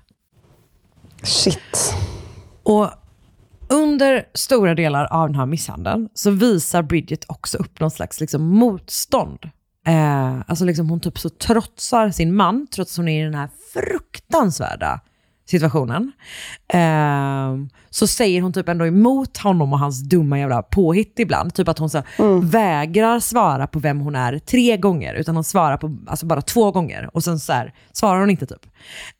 [1.22, 1.94] Shit.
[2.62, 2.90] Och
[3.68, 8.42] under stora delar av den här misshandeln så visar Bridget också upp någon slags liksom
[8.42, 9.50] motstånd.
[9.86, 13.34] Eh, alltså liksom hon typ så trotsar sin man, trots att hon är i den
[13.34, 15.00] här fruktansvärda
[15.46, 16.12] situationen.
[16.68, 17.54] Eh,
[17.94, 21.54] så säger hon typ ändå emot honom och hans dumma jävla påhitt ibland.
[21.54, 22.02] Typ att hon så
[22.42, 26.70] vägrar svara på vem hon är tre gånger, utan hon svarar på alltså bara två
[26.70, 27.10] gånger.
[27.12, 28.66] Och sen så här, svarar hon inte typ.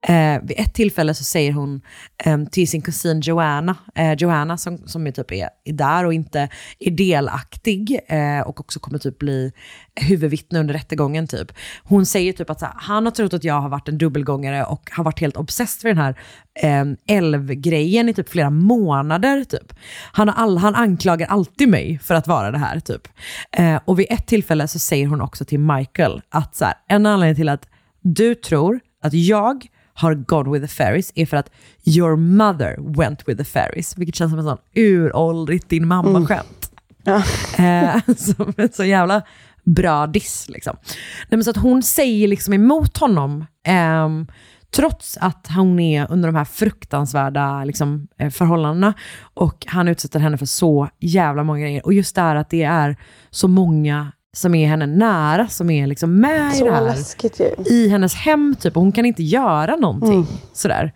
[0.08, 1.80] Eh, vid ett tillfälle så säger hon
[2.24, 6.14] ehm, till sin kusin Joanna, eh, Joanna som, som är, typ är, är där och
[6.14, 9.52] inte är delaktig eh, och också kommer typ bli
[9.94, 11.52] huvudvittne under rättegången typ.
[11.84, 14.90] Hon säger typ att här, han har trott att jag har varit en dubbelgångare och
[14.92, 16.18] har varit helt obsessed för den här
[16.62, 19.74] eh, älvgrejen i typ flera månader typ.
[20.12, 23.08] Han, har all, han anklagar alltid mig för att vara det här typ.
[23.50, 27.06] Eh, och vid ett tillfälle så säger hon också till Michael att så här, en
[27.06, 27.68] anledning till att
[28.02, 31.50] du tror att jag har gone with the fairies är för att
[31.84, 33.98] your mother went with the fairies.
[33.98, 36.70] Vilket känns som en sån uråldrigt din mamma-skämt.
[37.58, 39.22] Eh, som en så jävla
[39.64, 40.76] bra diss liksom.
[40.82, 44.26] Nej, men så att hon säger liksom emot honom, ehm,
[44.74, 48.94] trots att hon är under de här fruktansvärda liksom, eh, förhållandena.
[49.34, 51.86] Och han utsätter henne för så jävla många grejer.
[51.86, 52.96] Och just det här att det är
[53.30, 56.82] så många som är henne nära, som är liksom med i Så det här.
[56.84, 57.54] läskigt ju.
[57.66, 60.26] I hennes hem typ, och hon kan inte göra någonting.
[60.52, 60.92] Sådär.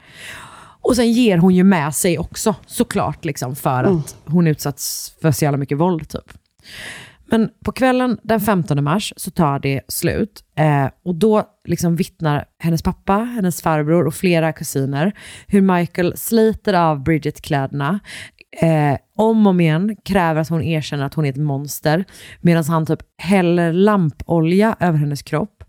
[0.80, 5.30] Och sen ger hon ju med sig också, såklart, liksom, för att hon utsatts för
[5.32, 6.08] så jävla mycket våld.
[6.08, 6.32] Typ.
[7.30, 10.44] Men på kvällen den 15 mars så tar det slut.
[10.56, 15.12] Eh, och då liksom vittnar hennes pappa, hennes farbror och flera kusiner
[15.46, 18.00] hur Michael sliter av Bridget kläderna.
[18.60, 22.04] Eh, om och om igen kräver att hon erkänner att hon är ett monster.
[22.40, 25.64] Medan han typ häller lampolja över hennes kropp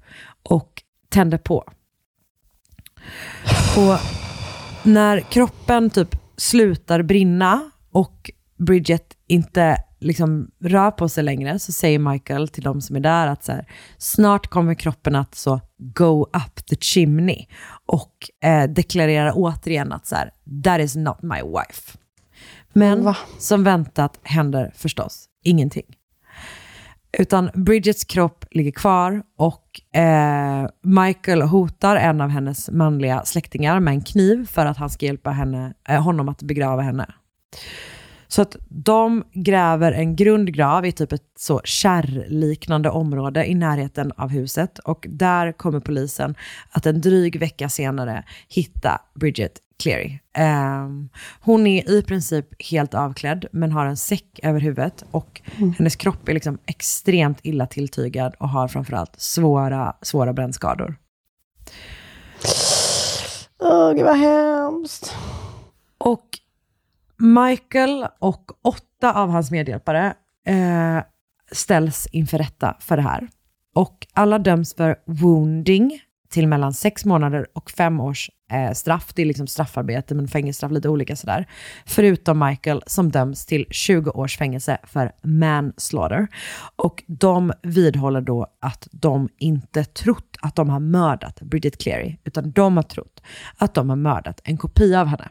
[0.49, 1.63] och tänder på.
[3.77, 3.99] Och
[4.83, 11.99] när kroppen typ slutar brinna och Bridget inte liksom rör på sig längre så säger
[11.99, 13.65] Michael till de som är där att så här,
[13.97, 17.45] snart kommer kroppen att så go up the chimney
[17.85, 20.31] och eh, deklarerar återigen att så här,
[20.63, 21.97] that is not my wife.
[22.73, 25.95] Men som väntat händer förstås ingenting.
[27.17, 33.93] Utan Bridgets kropp ligger kvar och eh, Michael hotar en av hennes manliga släktingar med
[33.93, 37.13] en kniv för att han ska hjälpa henne, eh, honom att begrava henne.
[38.31, 44.29] Så att de gräver en grundgrav i typ ett så kärrliknande område i närheten av
[44.29, 46.35] huset och där kommer polisen
[46.71, 50.19] att en dryg vecka senare hitta Bridget Cleary.
[50.33, 51.09] Ehm,
[51.41, 55.41] hon är i princip helt avklädd men har en säck över huvudet och
[55.77, 60.95] hennes kropp är liksom extremt illa tilltygad och har framförallt svåra, svåra brännskador.
[63.59, 65.15] Åh, gud vad hemskt.
[65.97, 66.39] Och
[67.19, 70.13] Michael och åtta av hans medhjälpare
[70.45, 71.03] eh,
[71.51, 73.27] ställs inför rätta för det här.
[73.75, 79.11] Och alla döms för wounding till mellan sex månader och fem års eh, straff.
[79.15, 81.47] Det är liksom straffarbete, men fängelsestraff lite olika sådär.
[81.85, 86.27] Förutom Michael som döms till 20 års fängelse för manslaughter.
[86.75, 92.51] Och de vidhåller då att de inte trott att de har mördat Bridget Cleary, utan
[92.51, 93.21] de har trott
[93.57, 95.29] att de har mördat en kopia av henne.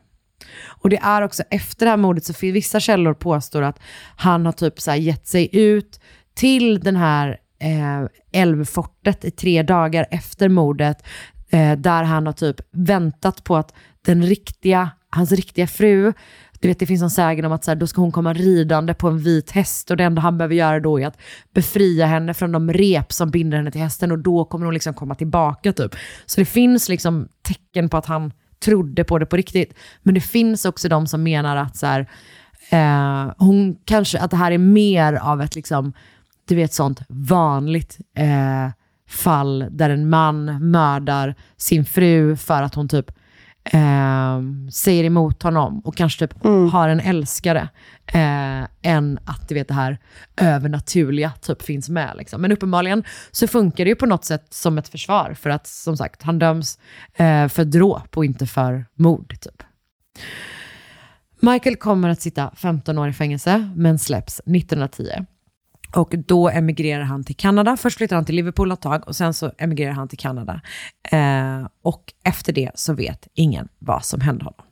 [0.66, 3.79] Och det är också efter det här mordet så finns vissa källor påstår att
[4.16, 6.01] han har typ så här gett sig ut
[6.35, 11.07] till den här eh, älvfortet i tre dagar efter mordet,
[11.51, 16.12] eh, där han har typ väntat på att den riktiga, hans riktiga fru,
[16.61, 18.94] du vet det finns en sägen om att så här, då ska hon komma ridande
[18.94, 21.18] på en vit häst och det enda han behöver göra då är att
[21.55, 24.94] befria henne från de rep som binder henne till hästen och då kommer hon liksom
[24.94, 25.94] komma tillbaka typ.
[26.27, 29.75] Så det finns liksom tecken på att han trodde på det på riktigt.
[30.03, 32.09] Men det finns också de som menar att så här,
[32.71, 35.92] eh, hon kanske, att det här är mer av ett liksom,
[36.49, 38.71] du vet sånt vanligt eh,
[39.09, 43.11] fall där en man mördar sin fru för att hon typ
[43.72, 44.40] eh,
[44.72, 47.68] säger emot honom och kanske typ har en älskare
[48.07, 49.98] eh, än att du vet det här
[50.37, 52.14] övernaturliga typ finns med.
[52.16, 52.42] Liksom.
[52.42, 55.96] Men uppenbarligen så funkar det ju på något sätt som ett försvar för att som
[55.96, 56.78] sagt han döms
[57.14, 59.40] eh, för dråp och inte för mord.
[59.40, 59.62] Typ.
[61.40, 65.04] Michael kommer att sitta 15 år i fängelse men släpps 1910.
[65.96, 67.77] Och då emigrerar han till Kanada.
[67.77, 70.61] Först flyttar han till Liverpool ett tag och sen så emigrerar han till Kanada.
[71.11, 74.64] Eh, och efter det så vet ingen vad som hände honom.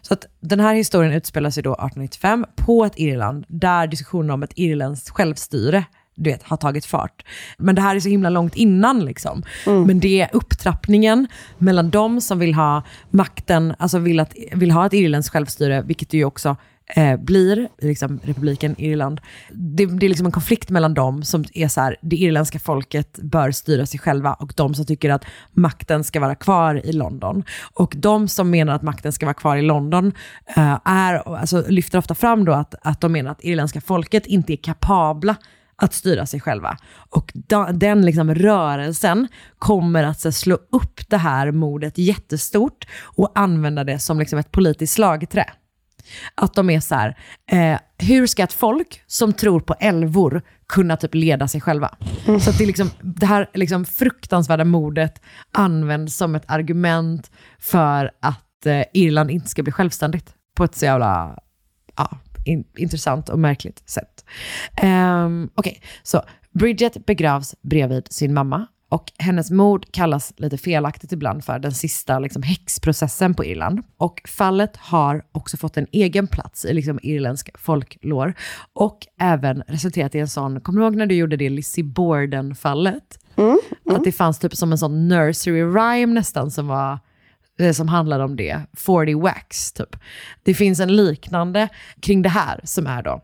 [0.00, 4.42] Så att den här historien utspelar sig då 1895 på ett Irland där diskussionen om
[4.42, 5.84] ett irländskt självstyre
[6.16, 7.24] du vet, har tagit fart.
[7.58, 9.04] Men det här är så himla långt innan.
[9.04, 9.42] Liksom.
[9.66, 11.26] Men det är upptrappningen
[11.58, 16.12] mellan de som vill ha makten, alltså vill, att, vill ha ett irländskt självstyre, vilket
[16.12, 16.56] ju också
[16.86, 19.20] eh, blir liksom republiken Irland.
[19.50, 23.18] Det, det är liksom en konflikt mellan dem som är så här, det irländska folket
[23.18, 27.44] bör styra sig själva och de som tycker att makten ska vara kvar i London.
[27.72, 30.12] Och de som menar att makten ska vara kvar i London
[30.56, 34.52] eh, är, alltså, lyfter ofta fram då att, att de menar att irländska folket inte
[34.52, 35.36] är kapabla
[35.76, 36.76] att styra sig själva.
[37.10, 39.28] Och da, den liksom rörelsen
[39.58, 44.52] kommer att så, slå upp det här mordet jättestort och använda det som liksom ett
[44.52, 45.46] politiskt slagträ.
[46.34, 47.18] Att de är så här,
[47.50, 51.94] eh, hur ska ett folk som tror på älvor kunna typ leda sig själva?
[52.40, 55.20] Så att det, är liksom, det här liksom fruktansvärda mordet
[55.52, 60.84] används som ett argument för att eh, Irland inte ska bli självständigt på ett så
[60.84, 61.38] jävla
[61.96, 64.24] ja, in, intressant och märkligt sätt.
[64.82, 65.88] Um, Okej, okay.
[66.02, 66.22] så
[66.54, 72.18] Bridget begravs bredvid sin mamma och hennes mord kallas lite felaktigt ibland för den sista
[72.18, 73.82] liksom, häxprocessen på Irland.
[73.96, 78.34] Och fallet har också fått en egen plats i liksom, irländsk folklår
[78.72, 83.18] och även resulterat i en sån, kommer du ihåg när du gjorde det Lizzie Borden-fallet?
[83.36, 83.96] Mm, mm.
[83.96, 86.98] Att det fanns typ som en sån nursery rhyme nästan som var
[87.58, 89.96] eh, som handlade om det, 40 wax typ.
[90.42, 91.68] Det finns en liknande
[92.00, 93.20] kring det här som är då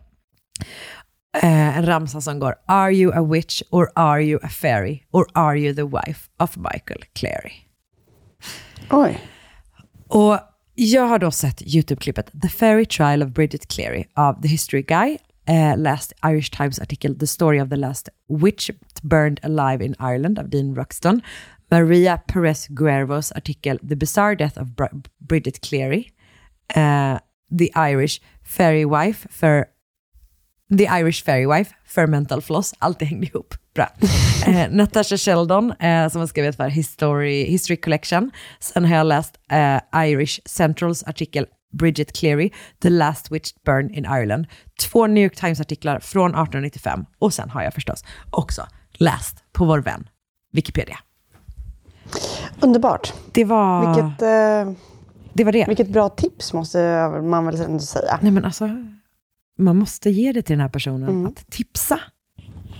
[1.36, 5.26] eh, en ramsa som går Are you a witch or are you a fairy or
[5.34, 7.52] are you the wife of Michael Clary?
[8.90, 9.20] Oj.
[10.08, 10.38] Och
[10.74, 15.18] jag har då sett YouTube-klippet The Fairy Trial of Bridget Cleary av The History Guy,
[15.46, 18.70] eh, läst Irish Times artikel The Story of the Last Witch
[19.02, 21.20] Burned Alive in Ireland av Dean Ruxton,
[21.70, 24.84] Maria Perez Guervos artikel The Bizarre Death of Br
[25.18, 26.10] Bridget Cleary,
[26.74, 27.18] eh,
[27.58, 29.64] The Irish Fairy Wife för
[30.78, 32.74] The Irish Fairy Wife för Mental Floss.
[32.78, 33.54] Allt hängde ihop.
[33.74, 33.88] Bra.
[34.46, 38.30] Eh, Natasha Sheldon eh, som har skrivit för History, History Collection.
[38.60, 42.50] Sen har jag läst eh, Irish Centrals artikel Bridget Cleary,
[42.82, 44.46] The Last Witch Burned in Ireland.
[44.80, 47.04] Två New York Times-artiklar från 1895.
[47.18, 50.08] Och sen har jag förstås också läst på vår vän
[50.52, 50.98] Wikipedia.
[52.60, 53.12] Underbart.
[53.32, 53.86] Det var...
[53.86, 54.76] Vilket, eh,
[55.32, 55.64] det var det.
[55.68, 58.18] Vilket bra tips måste man väl ändå säga.
[58.22, 58.68] Nej men alltså,
[59.60, 61.08] man måste ge det till den här personen.
[61.08, 61.26] Mm.
[61.26, 62.00] Att tipsa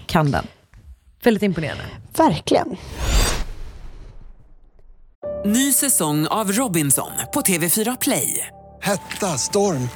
[0.06, 0.46] kan den.
[1.22, 1.84] Väldigt imponerande.
[2.16, 2.76] Verkligen.
[5.44, 8.46] Ny säsong av Robinson på TV4 Play.
[8.82, 9.88] Hetta, storm,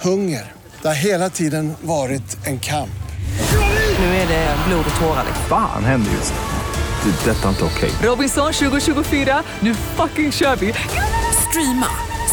[0.00, 0.52] hunger.
[0.82, 2.90] Det har hela tiden varit en kamp.
[3.98, 5.24] Nu är det blod och tårar.
[5.48, 6.58] Fan händer just det.
[7.04, 7.90] Det är detta inte okej.
[8.02, 10.74] Robinson 2024, nu fucking kör vi!
[11.48, 11.86] Streama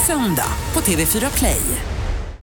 [0.08, 1.62] söndag på TV4 Play.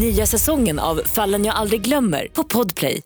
[0.00, 3.02] Nya säsongen av Fallen jag aldrig glömmer på Podplay.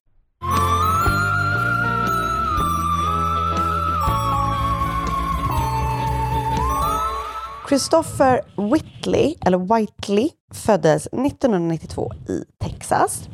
[7.68, 13.28] Christopher Whitley, eller Whiteley, föddes 1992 i Texas.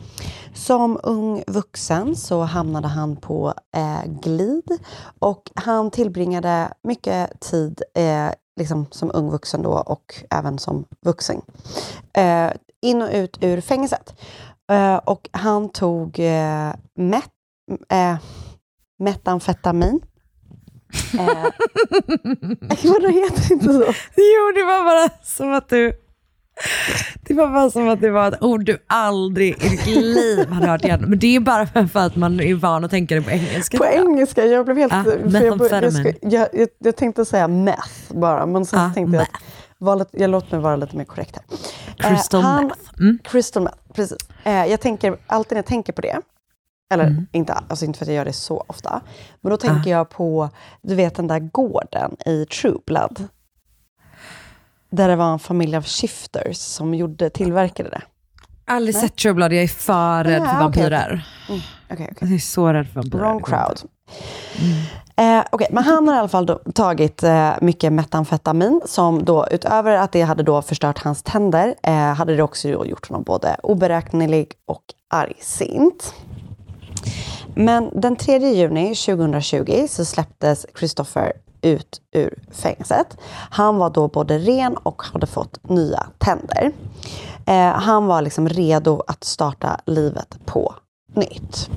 [0.55, 4.79] Som ung vuxen så hamnade han på eh, glid
[5.19, 11.41] och han tillbringade mycket tid eh, liksom som ung vuxen då och även som vuxen.
[12.13, 12.51] Eh,
[12.87, 14.15] in och ut ur fängelset.
[14.71, 17.31] Eh, och han tog eh, met,
[17.93, 18.17] eh,
[18.99, 20.01] metamfetamin.
[21.15, 21.19] Eh,
[22.93, 23.85] Vadå heter det inte så?
[24.17, 25.93] Jo, det var bara som att du...
[27.21, 30.67] Det var bara som att det var ett ord du aldrig i ditt liv hade
[30.67, 31.05] hört igen.
[31.09, 33.79] Men det är bara för att man är van att tänka det på engelska.
[33.79, 34.93] På engelska, jag blev helt...
[34.93, 39.23] Ah, jag, jag, jag, jag, jag tänkte säga meth bara, men sen Ah, tänkte jag
[39.23, 39.43] att
[39.79, 41.45] var lite, jag låter mig vara lite mer korrekt här.
[41.99, 42.81] Crystal Eh, han, meth.
[43.01, 43.19] Mm.
[43.25, 44.19] Crystal meth, precis.
[44.45, 46.21] Eh, jag tänker, alltid när jag tänker på det,
[46.91, 47.27] eller Mm.
[47.33, 49.01] inte, alltså inte för att jag gör det så ofta,
[49.41, 49.99] men då tänker Ah.
[49.99, 50.51] jag på,
[50.83, 53.25] du vet den där gården i True Blood.
[54.91, 58.03] Där det var en familj av shifters som gjorde, tillverkade det.
[58.65, 59.03] Aldrig Nej.
[59.03, 61.27] sett True Blood, jag är för rädd Ja, för vampyrer.
[61.49, 62.17] Mm, okej, okej.
[62.21, 63.23] Jag är så rädd för vampyrer.
[63.23, 63.81] Wrong crowd.
[65.19, 69.47] Eh, okay, men han har i alla fall då tagit eh, mycket metamfetamin som då
[69.51, 73.57] utöver att det hade då förstört hans tänder eh, hade det också gjort honom både
[73.63, 76.15] oberäknelig och argsint.
[77.55, 83.19] Men den 3 juni 2020 så släpptes Christopher ut ur fängelset.
[83.51, 86.73] Han var då både ren och hade fått nya tänder.
[87.47, 90.75] Eh, han var liksom redo att starta livet på
[91.15, 91.71] nytt.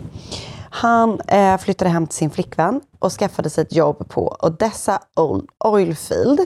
[0.69, 5.01] Han eh, flyttade hem till sin flickvän och skaffade sig ett jobb på Odessa
[5.65, 6.39] Oilfield.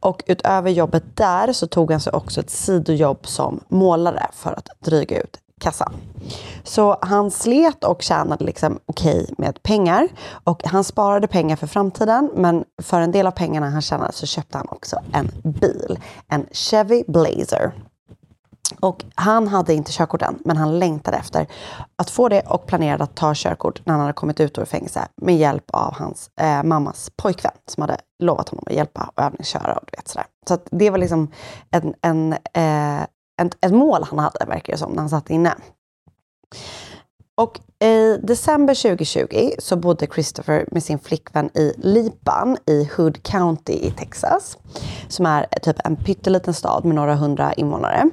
[0.00, 4.68] Och utöver jobbet där så tog han sig också ett sidojobb som målare för att
[4.80, 5.92] dryga ut kassan.
[6.64, 10.08] Så han slet och tjänade liksom okej med pengar.
[10.44, 14.26] Och han sparade pengar för framtiden, men för en del av pengarna han tjänade så
[14.26, 15.98] köpte han också en bil.
[16.28, 17.72] En Chevy Blazer.
[18.80, 21.46] Och han hade inte körkort än, men han längtade efter
[21.96, 25.08] att få det och planerade att ta körkort när han hade kommit ut ur fängelse
[25.22, 29.74] med hjälp av hans eh, mammas pojkvän som hade lovat honom att hjälpa och övningsköra
[29.74, 30.26] och du vet sådär.
[30.48, 31.32] Så att det var liksom
[31.70, 33.06] en, en, eh,
[33.40, 35.54] en, ett mål han hade, verkar det som, när han satt inne.
[37.38, 43.72] Och i december 2020 så bodde Christopher med sin flickvän i Lipan i Hood County
[43.72, 44.58] i Texas.
[45.08, 48.10] Som är typ en pytteliten stad med några hundra invånare.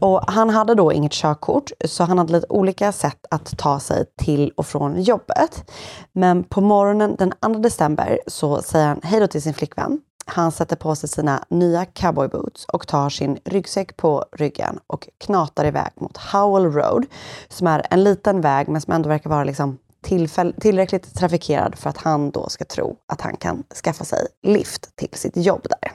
[0.00, 4.04] Och han hade då inget körkort, så han hade lite olika sätt att ta sig
[4.16, 5.70] till och från jobbet.
[6.12, 10.00] Men på morgonen den 2 december så säger han hej då till sin flickvän.
[10.30, 15.64] Han sätter på sig sina nya cowboyboots och tar sin ryggsäck på ryggen och knatar
[15.64, 17.06] iväg mot Howell Road,
[17.48, 21.90] som är en liten väg men som ändå verkar vara liksom tillfäll- tillräckligt trafikerad för
[21.90, 25.92] att han då ska tro att han kan skaffa sig lift till sitt jobb där.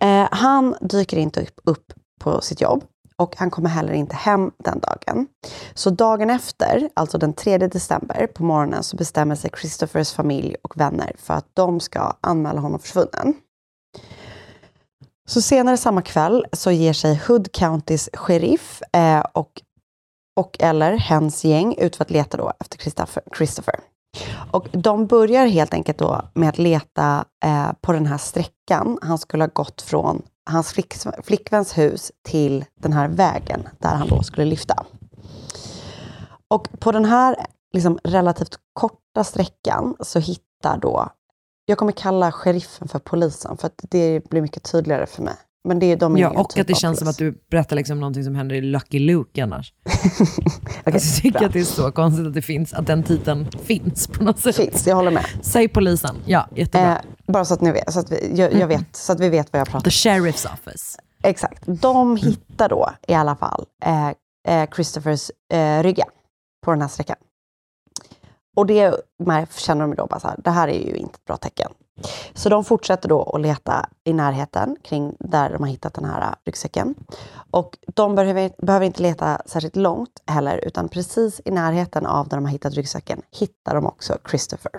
[0.00, 2.84] Eh, han dyker inte upp, upp på sitt jobb
[3.18, 5.26] och han kommer heller inte hem den dagen.
[5.74, 10.76] Så dagen efter, alltså den 3 december på morgonen, så bestämmer sig Christophers familj och
[10.76, 13.34] vänner för att de ska anmäla honom försvunnen.
[15.28, 19.62] Så senare samma kväll så ger sig Hood Countys sheriff eh, och,
[20.36, 23.22] och eller hens gäng ut för att leta då efter Christopher.
[23.36, 23.80] Christopher.
[24.50, 28.98] Och de börjar helt enkelt då med att leta eh, på den här sträckan.
[29.02, 34.08] Han skulle ha gått från hans flick, flickväns hus till den här vägen där han
[34.08, 34.86] då skulle lyfta.
[36.48, 37.36] Och på den här
[37.72, 41.08] liksom, relativt korta sträckan så hittar då,
[41.64, 45.36] jag kommer kalla sheriffen för polisen för att det blir mycket tydligare för mig.
[45.68, 48.00] Men det de är Ja, och typ att det känns som att du berättar liksom
[48.00, 49.72] någonting som händer i Lucky Luke annars.
[50.84, 51.46] jag tycker bra.
[51.46, 54.56] att det är så konstigt att, det finns, att den titeln finns på något sätt.
[54.56, 55.24] Finns, jag håller med.
[55.42, 56.16] Säg polisen.
[56.26, 56.92] Ja, jättebra.
[56.92, 59.28] Eh, bara så att ni vet, så att vi, jag, jag vet, så att vi
[59.28, 60.98] vet vad jag pratar The Sheriff's Office.
[61.22, 61.62] Exakt.
[61.66, 64.08] De hittar då i alla fall eh,
[64.48, 66.04] eh, Christophers eh, rygga
[66.64, 67.16] på den här sträckan.
[68.56, 68.94] Och det
[69.56, 71.70] känner de då bara så här, det här är ju inte ett bra tecken.
[72.34, 76.20] Så de fortsätter då att leta i närheten kring där de har hittat den här
[76.20, 76.94] äh, ryggsäcken.
[77.50, 82.36] Och de behöver, behöver inte leta särskilt långt heller, utan precis i närheten av där
[82.36, 84.72] de har hittat ryggsäcken hittar de också Christopher.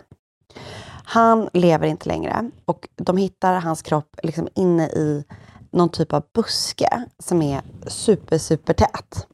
[1.06, 5.24] Han lever inte längre och de hittar hans kropp liksom inne i
[5.72, 9.28] någon typ av buske som är super, super tät.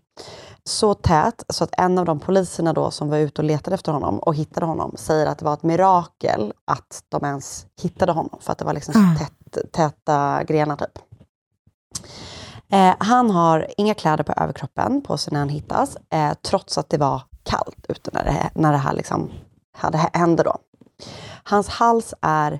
[0.64, 3.92] Så tät så att en av de poliserna då som var ute och letade efter
[3.92, 8.40] honom och hittade honom säger att det var ett mirakel att de ens hittade honom
[8.42, 11.00] för att det var liksom så tätt, täta grenar typ.
[12.70, 16.90] Eh, han har inga kläder på överkroppen på sig när han hittas, eh, trots att
[16.90, 19.32] det var kallt ute när det, när det här liksom
[19.78, 20.58] hade, hände då.
[21.44, 22.60] Hans hals är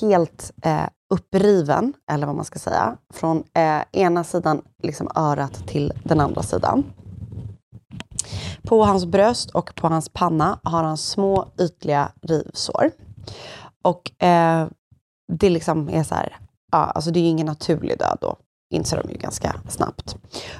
[0.00, 5.92] helt eh, uppriven, eller vad man ska säga, från eh, ena sidan liksom örat till
[6.04, 6.84] den andra sidan.
[8.62, 12.90] På hans bröst och på hans panna har han små ytliga rivsår.
[13.82, 14.68] Och eh,
[15.32, 16.36] det liksom är så här,
[16.72, 18.36] ja, alltså det är ju ingen naturlig död då,
[18.74, 20.16] inser de ju ganska snabbt.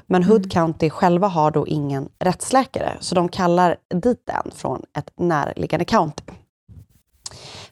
[0.06, 5.10] Men Hood County själva har då ingen rättsläkare, så de kallar dit en från ett
[5.16, 6.24] närliggande county.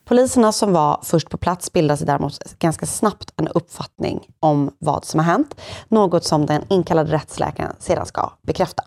[0.04, 5.04] Poliserna som var först på plats bildade sig däremot ganska snabbt en uppfattning om vad
[5.04, 5.60] som har hänt.
[5.88, 8.82] Något som den inkallade rättsläkaren sedan ska bekräfta.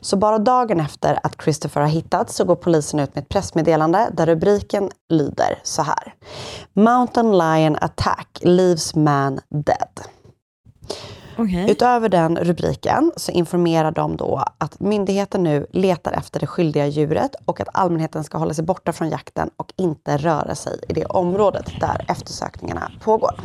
[0.00, 4.10] Så bara dagen efter att Christopher har hittats så går polisen ut med ett pressmeddelande
[4.12, 6.14] där rubriken lyder så här.
[6.72, 10.00] Mountain Lion Attack leaves man dead.
[11.68, 17.34] Utöver den rubriken så informerar de då att myndigheten nu letar efter det skyldiga djuret
[17.44, 21.04] och att allmänheten ska hålla sig borta från jakten och inte röra sig i det
[21.04, 23.40] området där eftersökningarna pågår.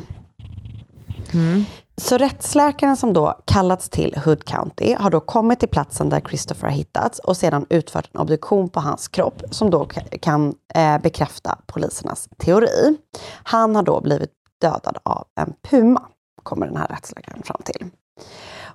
[1.97, 6.67] Så rättsläkaren som då kallats till Hood County har då kommit till platsen där Christopher
[6.67, 9.85] har hittats och sedan utfört en obduktion på hans kropp som då
[10.21, 12.97] kan eh, bekräfta polisernas teori.
[13.43, 14.31] Han har då blivit
[14.61, 16.01] dödad av en puma,
[16.43, 17.89] kommer den här rättsläkaren fram till.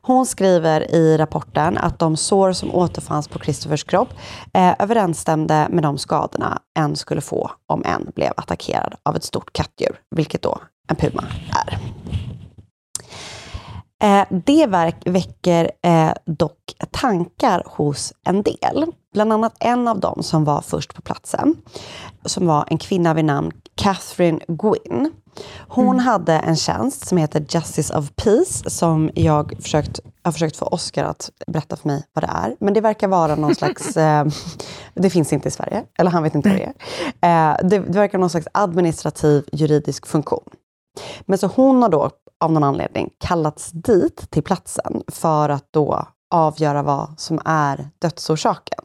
[0.03, 4.09] Hon skriver i rapporten att de sår som återfanns på Christophers kropp
[4.53, 9.53] eh, överensstämde med de skadorna en skulle få om en blev attackerad av ett stort
[9.53, 10.59] kattdjur, vilket då
[10.89, 11.25] en puma
[11.67, 11.79] är.
[14.01, 18.87] Eh, det verk väcker eh, dock tankar hos en del.
[19.13, 21.57] Bland annat en av dem som var först på platsen,
[22.25, 25.13] som var en kvinna vid namn Catherine Gwynn.
[25.69, 30.67] Hon hade en tjänst som heter Justice of Peace, som jag försökt, har försökt få
[30.67, 32.57] Oscar att berätta för mig vad det är.
[32.61, 33.97] Men det verkar vara någon slags...
[34.01, 34.27] Eh,
[34.95, 36.73] det finns inte i Sverige, eller han vet inte vad det
[37.21, 37.53] är.
[37.53, 40.45] Eh, det, det verkar vara någon slags administrativ juridisk funktion.
[41.21, 42.11] Men så hon har då
[42.41, 48.85] av någon anledning kallats dit till platsen för att då avgöra vad som är dödsorsaken.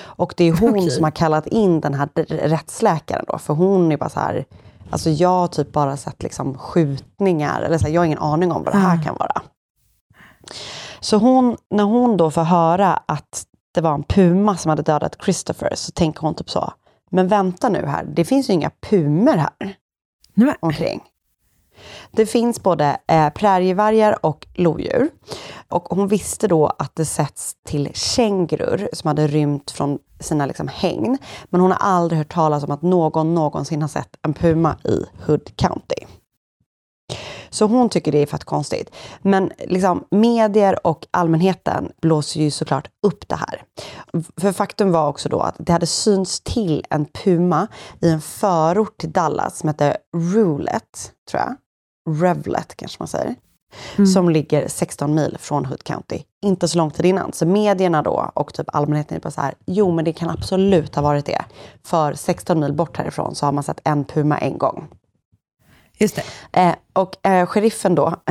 [0.00, 0.90] Och det är hon Okej.
[0.90, 4.44] som har kallat in den här rättsläkaren då, för hon är bara så här,
[4.90, 8.52] alltså jag har typ bara sett liksom skjutningar, eller så här, jag har ingen aning
[8.52, 9.02] om vad det här Ah.
[9.02, 9.42] kan vara.
[11.00, 13.44] Så hon, när hon då får höra att
[13.74, 16.72] det var en puma som hade dödat Christopher, så tänker hon typ så,
[17.10, 19.76] men vänta nu här, det finns ju inga pumer här
[20.34, 21.02] Nej, omkring.
[22.10, 25.10] Det finns både eh, prärievargar och lodjur.
[25.68, 30.68] Och hon visste då att det sätts till kängurur som hade rymt från sina liksom,
[30.68, 31.18] hägn.
[31.44, 35.04] Men hon har aldrig hört talas om att någon någonsin har sett en puma i
[35.26, 36.06] Hood County.
[37.54, 38.90] Så hon tycker det är fett konstigt.
[39.22, 43.62] Men liksom, medier och allmänheten blåser ju såklart upp det här.
[44.36, 47.66] För faktum var också då att det hade synts till en puma
[48.00, 50.98] i en förort till Dallas som hette Roulette,
[51.30, 51.56] tror jag.
[52.10, 53.34] Revlet kanske man säger.
[54.14, 56.22] Som ligger 16 mil från Hood County.
[56.42, 57.32] Inte så lång tid innan.
[57.32, 60.94] Så medierna då och typ allmänheten är bara så här, jo men det kan absolut
[60.94, 61.44] ha varit det.
[61.84, 64.88] För 16 mil bort härifrån så har man sett en puma en gång.
[65.98, 66.60] Just det.
[66.60, 68.14] Eh, och eh, sheriffen då,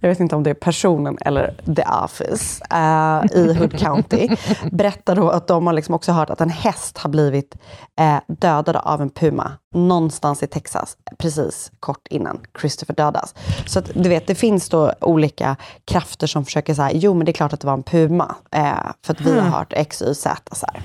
[0.00, 4.28] jag vet inte om det är personen eller the office eh, i Hood County,
[4.72, 7.56] berättar då att de har liksom också hört att en häst har blivit
[8.00, 13.34] eh, dödad av en puma någonstans i Texas, precis kort innan Christopher dödas.
[13.66, 17.30] Så att, du vet, det finns då olika krafter som försöker säga, jo men det
[17.30, 18.72] är klart att det var en puma, eh,
[19.04, 20.56] för att vi har hört X, Y, Z.
[20.56, 20.82] Så här.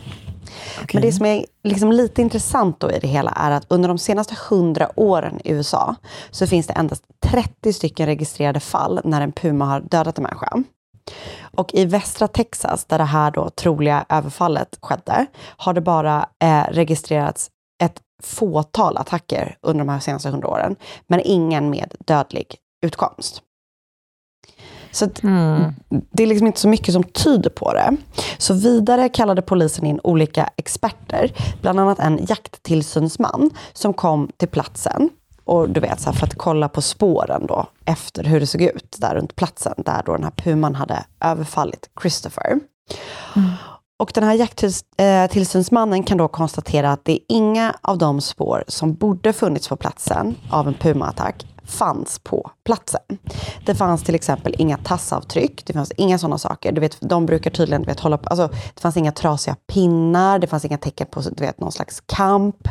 [0.94, 3.98] Men det som är liksom lite intressant då i det hela är att under de
[3.98, 5.96] senaste hundra åren i USA
[6.32, 10.64] så finns det endast 30 stycken registrerade fall när en puma har dödat en människa.
[11.56, 15.26] Och i västra Texas, där det här då troliga överfallet skedde,
[15.58, 17.50] har det bara eh, registrerats
[17.84, 20.76] ett fåtal attacker under de här senaste hundra åren,
[21.08, 23.42] men ingen med dödlig utkomst.
[24.96, 25.22] Så att
[26.12, 27.98] det är liksom inte så mycket som tyder på det.
[28.38, 31.32] Så vidare kallade polisen in olika experter,
[31.62, 35.10] bland annat en jakttillsynsman som kom till platsen
[35.44, 38.62] och du vet, så här, för att kolla på spåren då, efter hur det såg
[38.62, 42.60] ut där runt platsen, där då den här puman hade överfallit Christopher.
[44.00, 48.64] Och den här jakttillsynsmannen eh, kan då konstatera att det är inga av de spår
[48.68, 53.02] som borde funnits på platsen av en pumaattack fanns på platsen.
[53.66, 56.72] Det fanns till exempel inga tassavtryck, det fanns inga sådana saker.
[56.72, 60.40] Du vet, de brukar tydligen du vet, hålla på, alltså, det fanns inga trasiga pinnar,
[60.40, 62.68] det fanns inga tecken på du vet, någon slags kamp.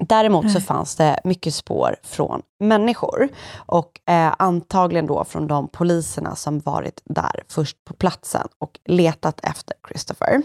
[0.00, 6.36] Däremot så fanns det mycket spår från människor och eh, antagligen då från de poliserna
[6.36, 10.42] som varit där först på platsen och letat efter Christopher.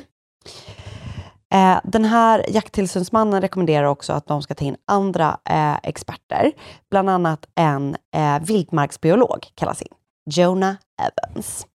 [1.53, 6.51] Eh, den här jakttillsynsmannen rekommenderar också att de ska ta in andra eh, experter,
[6.89, 9.93] bland annat en eh, vildmarksbiolog kallas in,
[10.25, 11.67] Jonah Evans.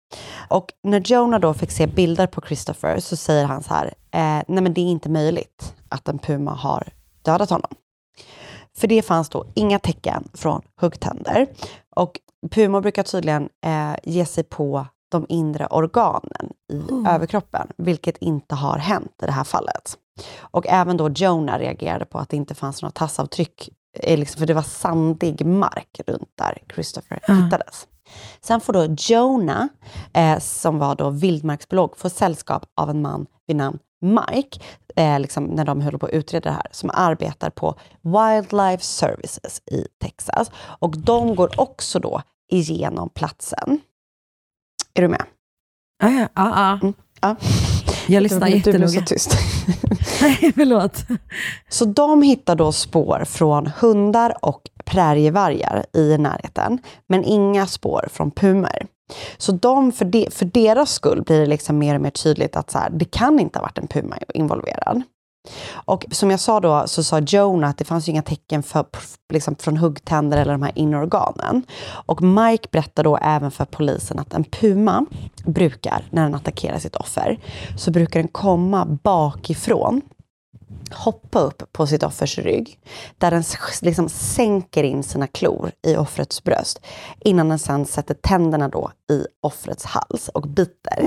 [0.48, 4.44] Och när Jonah då fick se bilder på Christopher så säger han så här, eh,
[4.48, 6.88] nej men det är inte möjligt att en puma har
[7.22, 7.70] dödat honom.
[8.76, 11.46] För det fanns då inga tecken från huggtänder.
[11.96, 12.20] Och
[12.50, 18.78] pumor brukar tydligen eh, ge sig på de inre organen i överkroppen, vilket inte har
[18.78, 19.98] hänt i det här fallet.
[20.40, 24.46] Och även då Jonah reagerade på att det inte fanns några tassavtryck, eh, liksom, för
[24.46, 27.86] det var sandig mark runt där Christopher hittades.
[28.40, 29.66] Sen får då Jonah,
[30.12, 34.60] eh, som var då vildmarksbiolog, få sällskap av en man vid namn Mike,
[34.96, 39.62] eh, liksom när de höll på att utreda det här, som arbetar på Wildlife Services
[39.70, 40.50] i Texas.
[40.78, 43.80] Och de går också då igenom platsen.
[44.96, 45.22] Är du med?
[46.02, 46.92] Ja, ja, ja, ja.
[47.20, 47.36] Ja.
[48.06, 49.06] Jag lyssnar du, du blev jättenoga.
[49.06, 49.36] så tyst.
[50.20, 51.04] Nej, förlåt.
[51.68, 56.78] Så de hittar då spår från hundar och prärievargar i närheten,
[57.08, 58.86] men inga spår från pumer.
[59.38, 62.70] Så de, för, de, för deras skull blir det liksom mer och mer tydligt att
[62.70, 65.02] så här, det kan inte ha varit en puma involverad.
[65.72, 68.86] Och som jag sa då, så sa Jonah att det fanns ju inga tecken för,
[69.32, 71.62] liksom, från huggtänder eller de här inorganen.
[71.88, 75.06] Och Mike berättar då även för polisen att en puma
[75.44, 77.38] brukar, när den attackerar sitt offer,
[77.76, 80.02] så brukar den komma bakifrån
[80.96, 82.78] hoppa upp på sitt offers rygg.
[83.18, 83.44] Där den
[83.82, 86.80] liksom sänker in sina klor i offrets bröst.
[87.20, 91.00] Innan den sen sätter tänderna då i offrets hals och biter.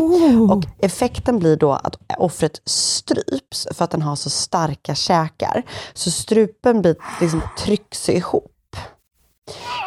[0.52, 5.64] Och effekten blir då att offret stryps för att den har så starka käkar.
[5.94, 8.76] Så strupen bit, liksom trycks ihop.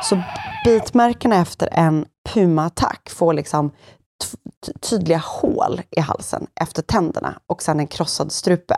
[0.02, 0.22] Så
[0.64, 3.70] bitmärkena efter en puma-attack får liksom
[4.80, 8.76] tydliga hål i halsen efter tänderna och sen en krossad strupe.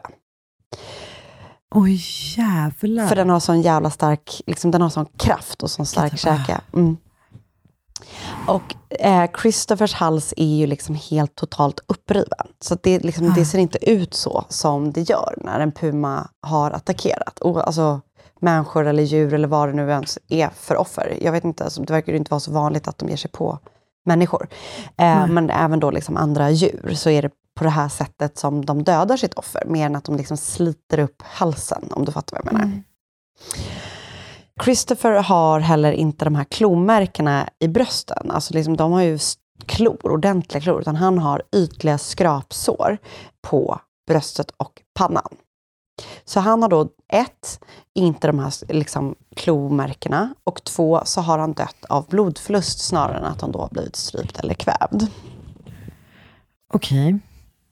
[1.74, 2.00] Oj
[2.36, 3.06] jävlar.
[3.06, 6.60] För den har sån jävla stark, liksom, den har sån kraft och sån stark käke.
[6.72, 6.96] Mm.
[8.46, 12.46] Och eh, Christophers hals är ju liksom helt totalt uppriven.
[12.60, 16.70] Så det, liksom, det ser inte ut så som det gör när en puma har
[16.70, 17.38] attackerat.
[17.38, 18.00] Och, alltså,
[18.40, 21.18] människor eller djur eller vad det nu ens är för offer.
[21.20, 23.30] Jag vet inte, alltså, det verkar ju inte vara så vanligt att de ger sig
[23.30, 23.58] på
[24.04, 24.48] människor.
[24.96, 28.64] Eh, men även då liksom andra djur så är det på det här sättet som
[28.64, 29.62] de dödar sitt offer.
[29.66, 32.82] Mer än att de liksom sliter upp halsen, om du fattar vad jag menar.
[34.64, 38.30] Christopher har heller inte de här klomärkena i brösten.
[38.30, 39.18] Alltså liksom, de har ju
[39.66, 42.98] klor, ordentliga klor, utan han har ytliga skrapsår
[43.42, 45.28] på bröstet och pannan.
[46.24, 47.60] Så han har då ett,
[47.94, 53.24] inte de här liksom, klomärkena och två, så har han dött av blodförlust snarare än
[53.24, 55.06] att han då har blivit strypt eller kvävd.
[56.72, 57.18] Okej.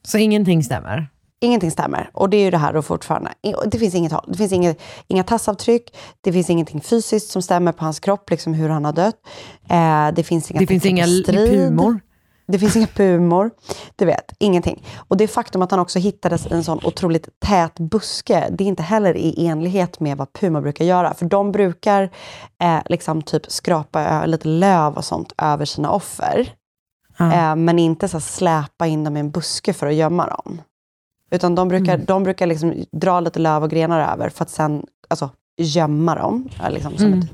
[0.03, 1.09] Så ingenting stämmer?
[1.41, 2.11] Ingenting stämmer.
[2.13, 3.33] Och det är ju det här då fortfarande.
[3.67, 4.25] Det finns inget håll.
[4.29, 5.97] Det finns inget, inga tassavtryck.
[6.21, 9.17] Det finns ingenting fysiskt som stämmer på hans kropp, liksom hur han har dött.
[9.71, 12.01] Eh, det finns inga Det finns inga pumor?
[12.47, 13.51] Det finns inga pumor.
[13.97, 14.85] Du vet, ingenting.
[14.97, 18.69] Och det faktum att han också hittades i en sån otroligt tät buske, det är
[18.69, 21.15] inte heller i enlighet med vad puma brukar göra.
[21.15, 22.11] För de brukar
[22.63, 26.53] eh, liksom typ skrapa lite löv och sånt över sina offer.
[27.21, 30.63] Eh, men inte så släpa in dem i en buske för att gömma dem.
[31.31, 34.87] Utan de brukar, de brukar liksom dra lite löv och grenar över för att sen
[35.09, 36.49] alltså, gömma dem.
[36.71, 37.19] Liksom, som Mm.
[37.19, 37.27] ett,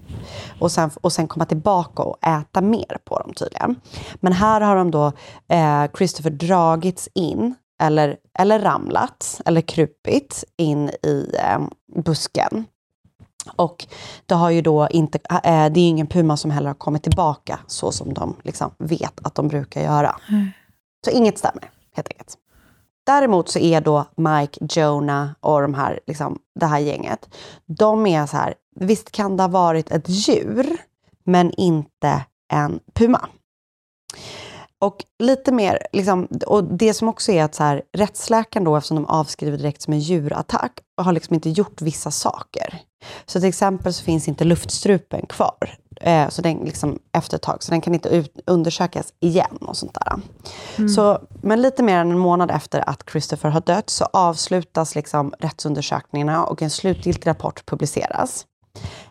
[0.59, 3.77] och, sen, och sen komma tillbaka och äta mer på dem tydligen.
[4.21, 5.13] Men här har de då,
[5.49, 11.61] eh, Christopher dragits in, eller, eller ramlat, eller krupit in i eh,
[12.05, 12.65] busken.
[13.57, 13.87] Och
[14.27, 17.59] det har ju då inte, eh, det är ingen puma som heller har kommit tillbaka
[17.67, 20.17] så som de liksom vet att de brukar göra.
[21.05, 22.35] Så inget stämmer, helt enkelt.
[23.07, 27.29] Däremot så är då Mike, Jonah och de här, liksom, det här gänget,
[27.67, 30.77] de är så här, visst kan det ha varit ett djur,
[31.25, 33.29] men inte en puma.
[34.81, 38.95] Och lite mer, liksom, och det som också är att så här, rättsläkaren då, eftersom
[38.95, 42.81] de avskriver direkt som en djurattack, har liksom inte gjort vissa saker.
[43.27, 45.79] Så till exempel så finns inte luftstrupen kvar.
[46.01, 49.77] Eh, så den liksom efter ett tag, så den kan inte ut, undersökas igen och
[49.77, 50.21] sånt där.
[50.89, 55.35] Så, men lite mer än en månad efter att Christopher har dött så avslutas liksom
[55.39, 58.47] rättsundersökningarna och en slutgiltig rapport publiceras.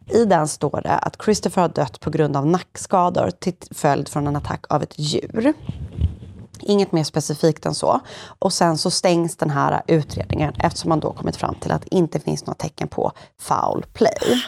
[0.10, 4.28] I den står det att Christopher har dött på grund av nackskador till följd från
[4.28, 5.54] en attack av ett djur.
[6.64, 8.00] Inget mer specifikt än så.
[8.40, 11.96] Och sen så stängs den här utredningen eftersom man då kommit fram till att det
[11.96, 14.44] inte finns några tecken på foul play.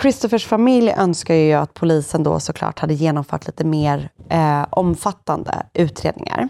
[0.00, 6.48] Christophers familj önskar ju att polisen då såklart hade genomfört lite mer eh, omfattande utredningar.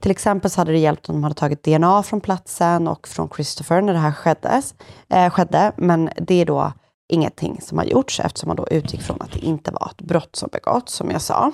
[0.00, 3.28] Till exempel så hade det hjälpt om de hade tagit DNA från platsen och från
[3.28, 4.74] Christopher när det här skeddes,
[5.10, 5.72] eh, skedde.
[5.76, 6.72] Men det är då
[7.08, 10.36] ingenting som har gjorts eftersom man då utgick från att det inte var ett brott
[10.36, 11.52] som begåtts, som jag sa.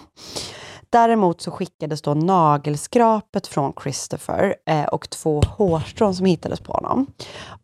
[0.91, 7.07] Däremot så skickades då nagelskrapet från Christopher eh, och två hårstrån som hittades på honom.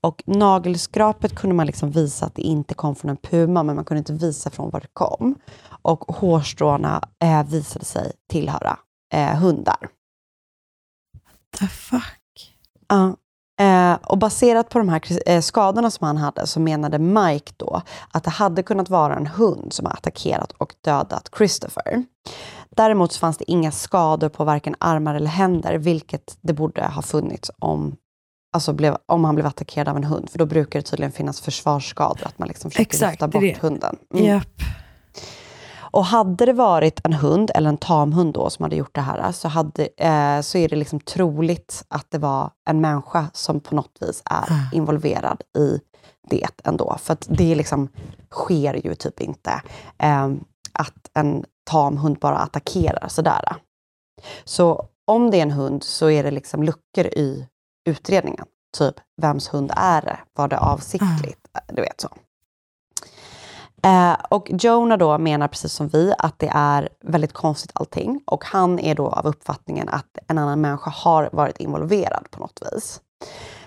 [0.01, 3.85] Och nagelskrapet kunde man liksom visa att det inte kom från en puma, men man
[3.85, 5.35] kunde inte visa från var det kom.
[5.83, 8.79] Och hårstråna eh, visade sig tillhöra
[9.13, 9.89] eh, hundar.
[11.59, 12.57] The fuck?
[12.89, 13.17] Ja.
[13.61, 17.83] Eh, och baserat på de här eh, skadorna som han hade så menade Mike då
[18.11, 22.05] att det hade kunnat vara en hund som har attackerat och dödat Christopher.
[22.77, 27.03] Däremot så fanns det inga skador på varken armar eller händer, vilket det borde ha
[27.03, 27.97] funnits om,
[28.55, 30.31] alltså blev, om han blev attackerad av en hund.
[30.31, 33.59] För då brukar det tydligen finnas försvarsskador, att man liksom försöker Exakt, lyfta bort det.
[33.61, 33.97] hunden.
[34.15, 34.49] Japp.
[35.79, 39.33] Och hade det varit en hund, eller en tamhund då, som hade gjort det här,
[39.33, 43.75] så, hade, eh, så är det liksom troligt att det var en människa som på
[43.75, 45.81] något vis är involverad i
[46.29, 46.97] det ändå.
[46.99, 47.89] För att det liksom
[48.31, 49.63] sker ju typ inte
[49.99, 50.29] eh,
[50.73, 53.57] att en tamhund bara attackerar sådär.
[54.45, 57.47] Så om det är en hund så är det liksom luckor i
[57.89, 58.47] utredningen.
[58.79, 60.19] Typ, vems hund är det?
[60.33, 61.49] Var det avsiktligt?
[61.69, 62.09] Du vet så.
[63.83, 68.23] Eh, och Jonah då menar precis som vi att det är väldigt konstigt allting.
[68.27, 72.63] Och han är då av uppfattningen att en annan människa har varit involverad på något
[72.73, 73.01] vis.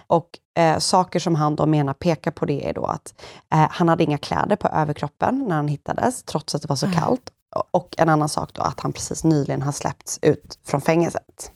[0.08, 3.22] Och eh, saker som han då menar pekar på det är då att
[3.54, 6.92] eh, han hade inga kläder på överkroppen när han hittades, trots att det var så
[6.92, 7.32] kallt.
[7.72, 11.52] Och en annan sak då att han precis nyligen har släppts ut från fängelset.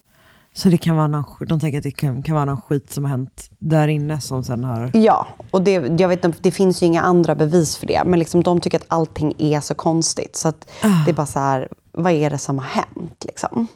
[0.55, 3.03] Så det kan vara någon, de tänker att det kan, kan vara någon skit som
[3.03, 4.91] har hänt där inne som sen har...
[4.93, 8.01] Ja, och det, jag vet, det finns ju inga andra bevis för det.
[8.05, 10.35] Men liksom, de tycker att allting är så konstigt.
[10.35, 10.69] Så att
[11.05, 13.25] det är bara så här, vad är det som har hänt?
[13.25, 13.67] Liksom?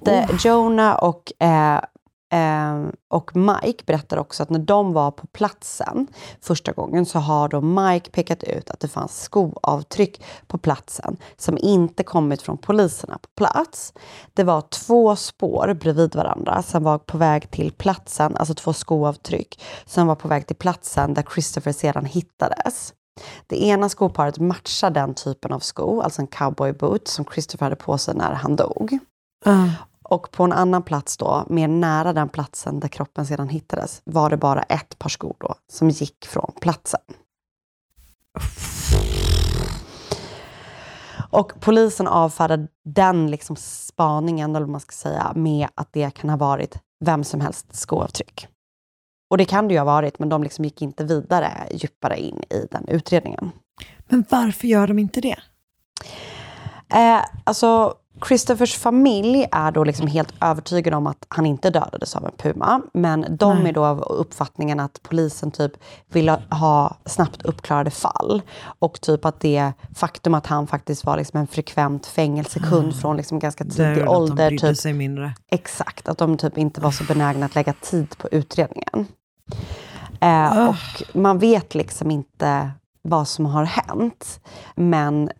[0.00, 1.80] Det, Jonah och, eh,
[2.36, 6.06] Ehm, och Mike berättar också att när de var på platsen
[6.40, 11.58] första gången så har då Mike pekat ut att det fanns skoavtryck på platsen som
[11.58, 13.92] inte kommit från poliserna på plats.
[14.34, 19.62] Det var två spår bredvid varandra som var på väg till platsen, alltså två skoavtryck
[19.86, 22.92] som var på väg till platsen där Christopher sedan hittades.
[23.46, 27.98] Det ena skoparet matchar den typen av sko, alltså en cowboyboot som Christopher hade på
[27.98, 28.98] sig när han dog.
[30.08, 34.30] Och på en annan plats då, mer nära den platsen där kroppen sedan hittades, var
[34.30, 37.00] det bara ett par skor då som gick från platsen.
[41.30, 46.36] Och polisen avfärdade den liksom spaningen, eller man ska säga, med att det kan ha
[46.36, 48.48] varit vem som helst skoavtryck.
[49.30, 52.42] Och det kan det ju ha varit, men de liksom gick inte vidare djupare in
[52.50, 53.50] i den utredningen.
[54.08, 55.36] Men varför gör de inte det?
[56.94, 57.94] Eh, alltså,
[58.24, 62.82] Christophers familj är då liksom helt övertygade om att han inte dödades av en puma.
[62.94, 63.68] Men de Nej.
[63.68, 65.72] är då av uppfattningen att polisen typ
[66.08, 68.42] vill ha snabbt uppklarade fall.
[68.78, 73.38] Och typ att det faktum att han faktiskt var liksom en frekvent fängelsekund från liksom
[73.38, 74.50] ganska tidig väl att de ålder.
[74.50, 75.34] Typ, sig mindre.
[75.50, 79.06] Exakt, att de typ inte var så benägna att lägga tid på utredningen.
[80.20, 82.70] Eh, och man vet liksom inte
[83.02, 84.40] vad som har hänt.
[84.74, 85.30] Men,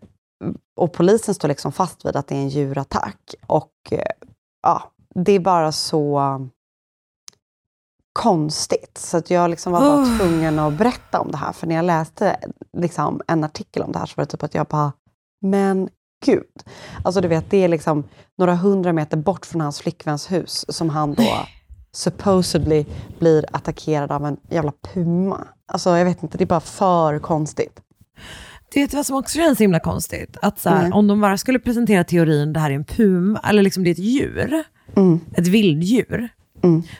[0.75, 3.35] och polisen står liksom fast vid att det är en djurattack.
[3.47, 4.01] Och eh,
[4.63, 6.21] ja, det är bara så
[8.13, 8.97] konstigt.
[8.97, 10.17] Så att jag liksom var bara Oh.
[10.17, 11.51] tvungen att berätta om det här.
[11.51, 12.39] För när jag läste
[12.77, 14.91] liksom en artikel om det här så var det typ att jag bara,
[15.41, 15.89] men
[16.25, 16.63] gud.
[17.03, 18.03] Alltså du vet, det är liksom
[18.37, 21.23] några hundra meter bort från hans flickväns hus som han då
[21.91, 22.85] supposedly
[23.19, 25.47] blir attackerad av en jävla puma.
[25.71, 27.81] Alltså jag vet inte, det är bara för konstigt.
[28.73, 30.37] Du vet vad som också känns himla konstigt?
[30.41, 30.91] Att så här, Nej.
[30.91, 33.91] om de bara skulle presentera teorin det här är en puma, eller liksom det är
[33.91, 34.63] ett djur,
[34.95, 35.19] Mm.
[35.35, 36.29] ett vilddjur,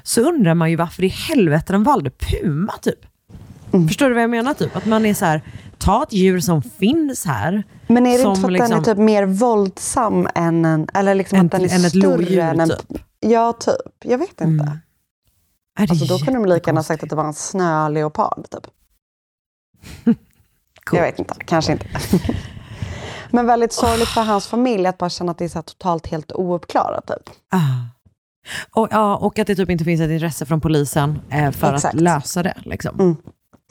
[0.03, 2.99] så undrar man ju varför i helvete de valde puma typ.
[3.73, 3.87] Mm.
[3.87, 4.53] Förstår du vad jag menar?
[4.53, 4.75] Typ?
[4.75, 5.41] Att man är så här,
[5.77, 7.63] ta ett djur som finns här.
[7.87, 10.87] Men är det som inte för att liksom- den är typ mer våldsam än en,
[10.93, 12.69] eller liksom Än- att den är än ett lodjur, än en...
[12.69, 13.01] typ.
[13.19, 13.75] Ja, typ.
[14.03, 14.43] Jag vet inte.
[14.43, 14.65] Mm.
[14.65, 18.67] Det Alltså då kunde de lika gärna sagt att det var en snöleopard, typ.
[20.95, 21.85] Jag vet inte, kanske inte.
[23.31, 26.31] Men väldigt sorgligt för hans familj att bara känna att det är så totalt helt
[26.31, 27.29] ouppklarat, typ.
[27.51, 27.59] Ah.
[28.81, 31.95] Och, ja, och att det typ inte finns ett intresse från polisen eh, för Exakt.
[31.95, 32.53] att lösa det.
[32.65, 32.99] Liksom.
[32.99, 33.15] Mm.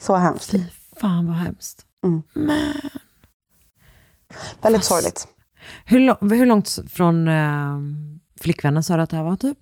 [0.01, 0.51] Så hemskt.
[0.51, 0.63] Fy
[1.01, 1.81] fan vad hemskt.
[2.05, 2.23] Mm.
[2.33, 2.59] Men,
[4.61, 5.27] Väldigt Fast- sorgligt.
[5.85, 7.77] hur, hur långt från eh,
[8.41, 9.57] flickvännen sa du att det här var typ?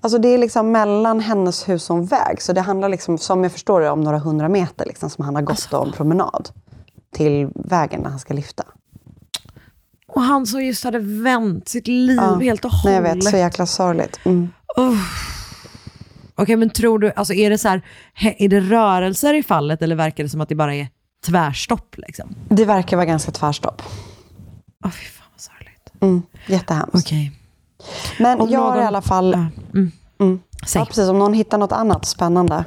[0.00, 2.42] Alltså det är liksom mellan hennes hus och en väg.
[2.42, 5.34] Så det handlar liksom, som jag förstår det, om några hundra meter liksom, som han
[5.34, 5.82] har gått Alltså.
[5.82, 6.48] en promenad
[7.14, 8.64] till vägen när han ska lyfta.
[10.08, 12.38] Och han som just hade vänt sitt liv Ja.
[12.38, 13.08] helt och Nej, hållet.
[13.08, 14.20] jag vet, så jäkla sorgligt.
[14.24, 14.48] Mm.
[16.36, 17.82] Okej, men tror du, alltså är det så här,
[18.38, 20.88] är det rörelser i fallet eller verkar det som att det bara är
[21.26, 22.34] tvärstopp liksom?
[22.48, 23.82] Det verkar vara ganska tvärstopp.
[24.84, 25.92] Åh fy fan vad sorgligt.
[26.00, 26.22] Mm.
[26.46, 26.94] Jättehemskt.
[27.06, 27.32] Okej.
[28.18, 29.32] Men Om jag har i någon- alla fall...
[29.32, 29.46] Ja,
[29.78, 29.92] mm.
[30.20, 30.40] Mm.
[30.74, 31.08] Ja, precis.
[31.08, 32.64] Om någon hittar något annat spännande.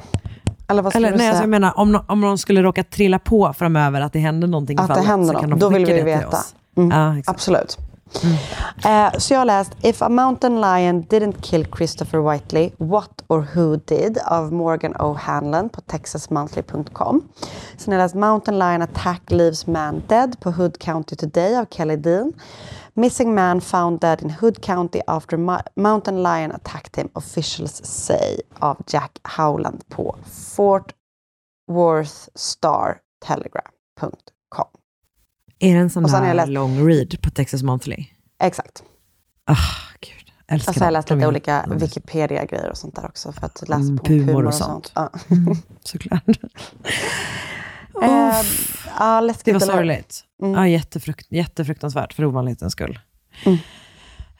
[0.68, 1.30] Eller vad Eller nej, säga?
[1.30, 4.78] alltså jag menar, om, om någon skulle råka trilla på framöver att det händer någonting
[4.78, 6.38] i Att det fallet händer så kan de då vill vi det veta.
[6.76, 7.16] Mm.
[7.16, 7.22] Ja.
[7.26, 7.78] Absolut.
[8.84, 13.46] Eh, så jag har läst If a mountain lion didn't kill Christopher Whiteley, what or
[13.54, 17.22] who did av Morgan O'Hanlon på texasmonthly.com.
[17.76, 21.66] Sen har jag läst Mountain lion attack leaves man dead på Hood County Today av
[21.70, 22.32] Kelly Dean.
[22.98, 28.40] Missing man found dead in Hood County after mo- mountain lion attacked him, officials say
[28.58, 30.16] av Jack Howland på
[30.56, 30.92] Fort
[31.72, 34.66] Worth Star Telegram.com.
[35.58, 38.06] Är det en sån Och här läst- long read på Texas Monthly?
[38.42, 38.82] Exakt.
[39.46, 39.54] Ah,
[40.00, 40.32] gud.
[40.48, 43.68] Älskar Och så har jag läst lite olika Wikipedia-grejer och sånt där också för att
[43.68, 44.86] läsa Mm, på pumor pumor och och sånt.
[44.86, 45.12] sånt.
[45.28, 45.34] Ja.
[45.36, 46.22] Mm, såklart.
[48.02, 48.42] Eh,
[48.98, 49.78] ja, Det läskigt var eller hur?
[49.78, 50.20] sorgligt.
[50.42, 50.54] Mm.
[50.54, 52.98] Ja, jättefrukt, jättefruktansvärt för ovanlighetens skull.
[53.44, 53.58] Mm.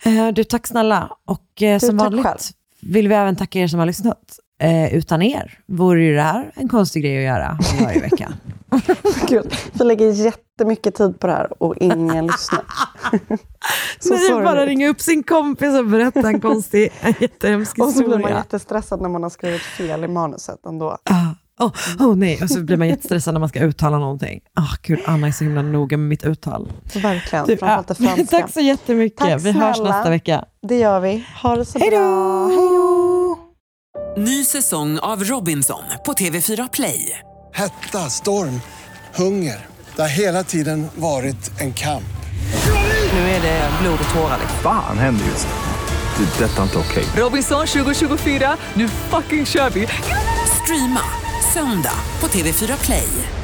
[0.03, 1.11] Eh, du, tack snälla.
[1.25, 2.39] Och eh, som vanligt själv.
[2.81, 4.39] vill vi även tacka er som har lyssnat.
[4.61, 8.33] Eh, utan er vore ju det här en konstig grej att göra varje vecka.
[9.29, 12.65] Gud, vi lägger jättemycket tid på det här och ingen lyssnar.
[13.99, 17.99] Så Nej, bara ringa upp sin kompis och berätta en konstig, en jättehemsk Och så
[17.99, 18.37] blir man historia.
[18.39, 20.99] jättestressad när man har skrivit fel i manuset ändå.
[21.59, 24.41] Åh oh, nej, och så blir man jättestressad när man ska uttala någonting.
[24.59, 26.73] Åh gud, Anna är så himla noga med mitt uttal.
[26.95, 28.37] Verkligen, Du, framförallt det ja, franska.
[28.41, 29.19] Tack så jättemycket.
[29.19, 30.45] Tack Vi hörs nästa vecka.
[30.69, 31.25] Det gör vi.
[31.43, 31.97] Ha det så Hej då!
[31.97, 32.47] bra.
[32.47, 33.39] Hej då!
[34.17, 37.19] Ny säsong av Robinson på TV4 Play.
[37.55, 38.61] Hetta, storm,
[39.15, 39.67] hunger.
[39.97, 42.05] Det har hela tiden varit en kamp.
[43.13, 44.39] Nu är det blod och tårar.
[44.63, 46.25] Fan händer just nu.
[46.25, 46.45] Det.
[46.45, 47.05] är Detta är inte okej.
[47.17, 49.89] Robinson 2024, nu fucking kör vi!
[50.63, 51.01] Streama
[51.53, 53.38] söndag på TV4 Play.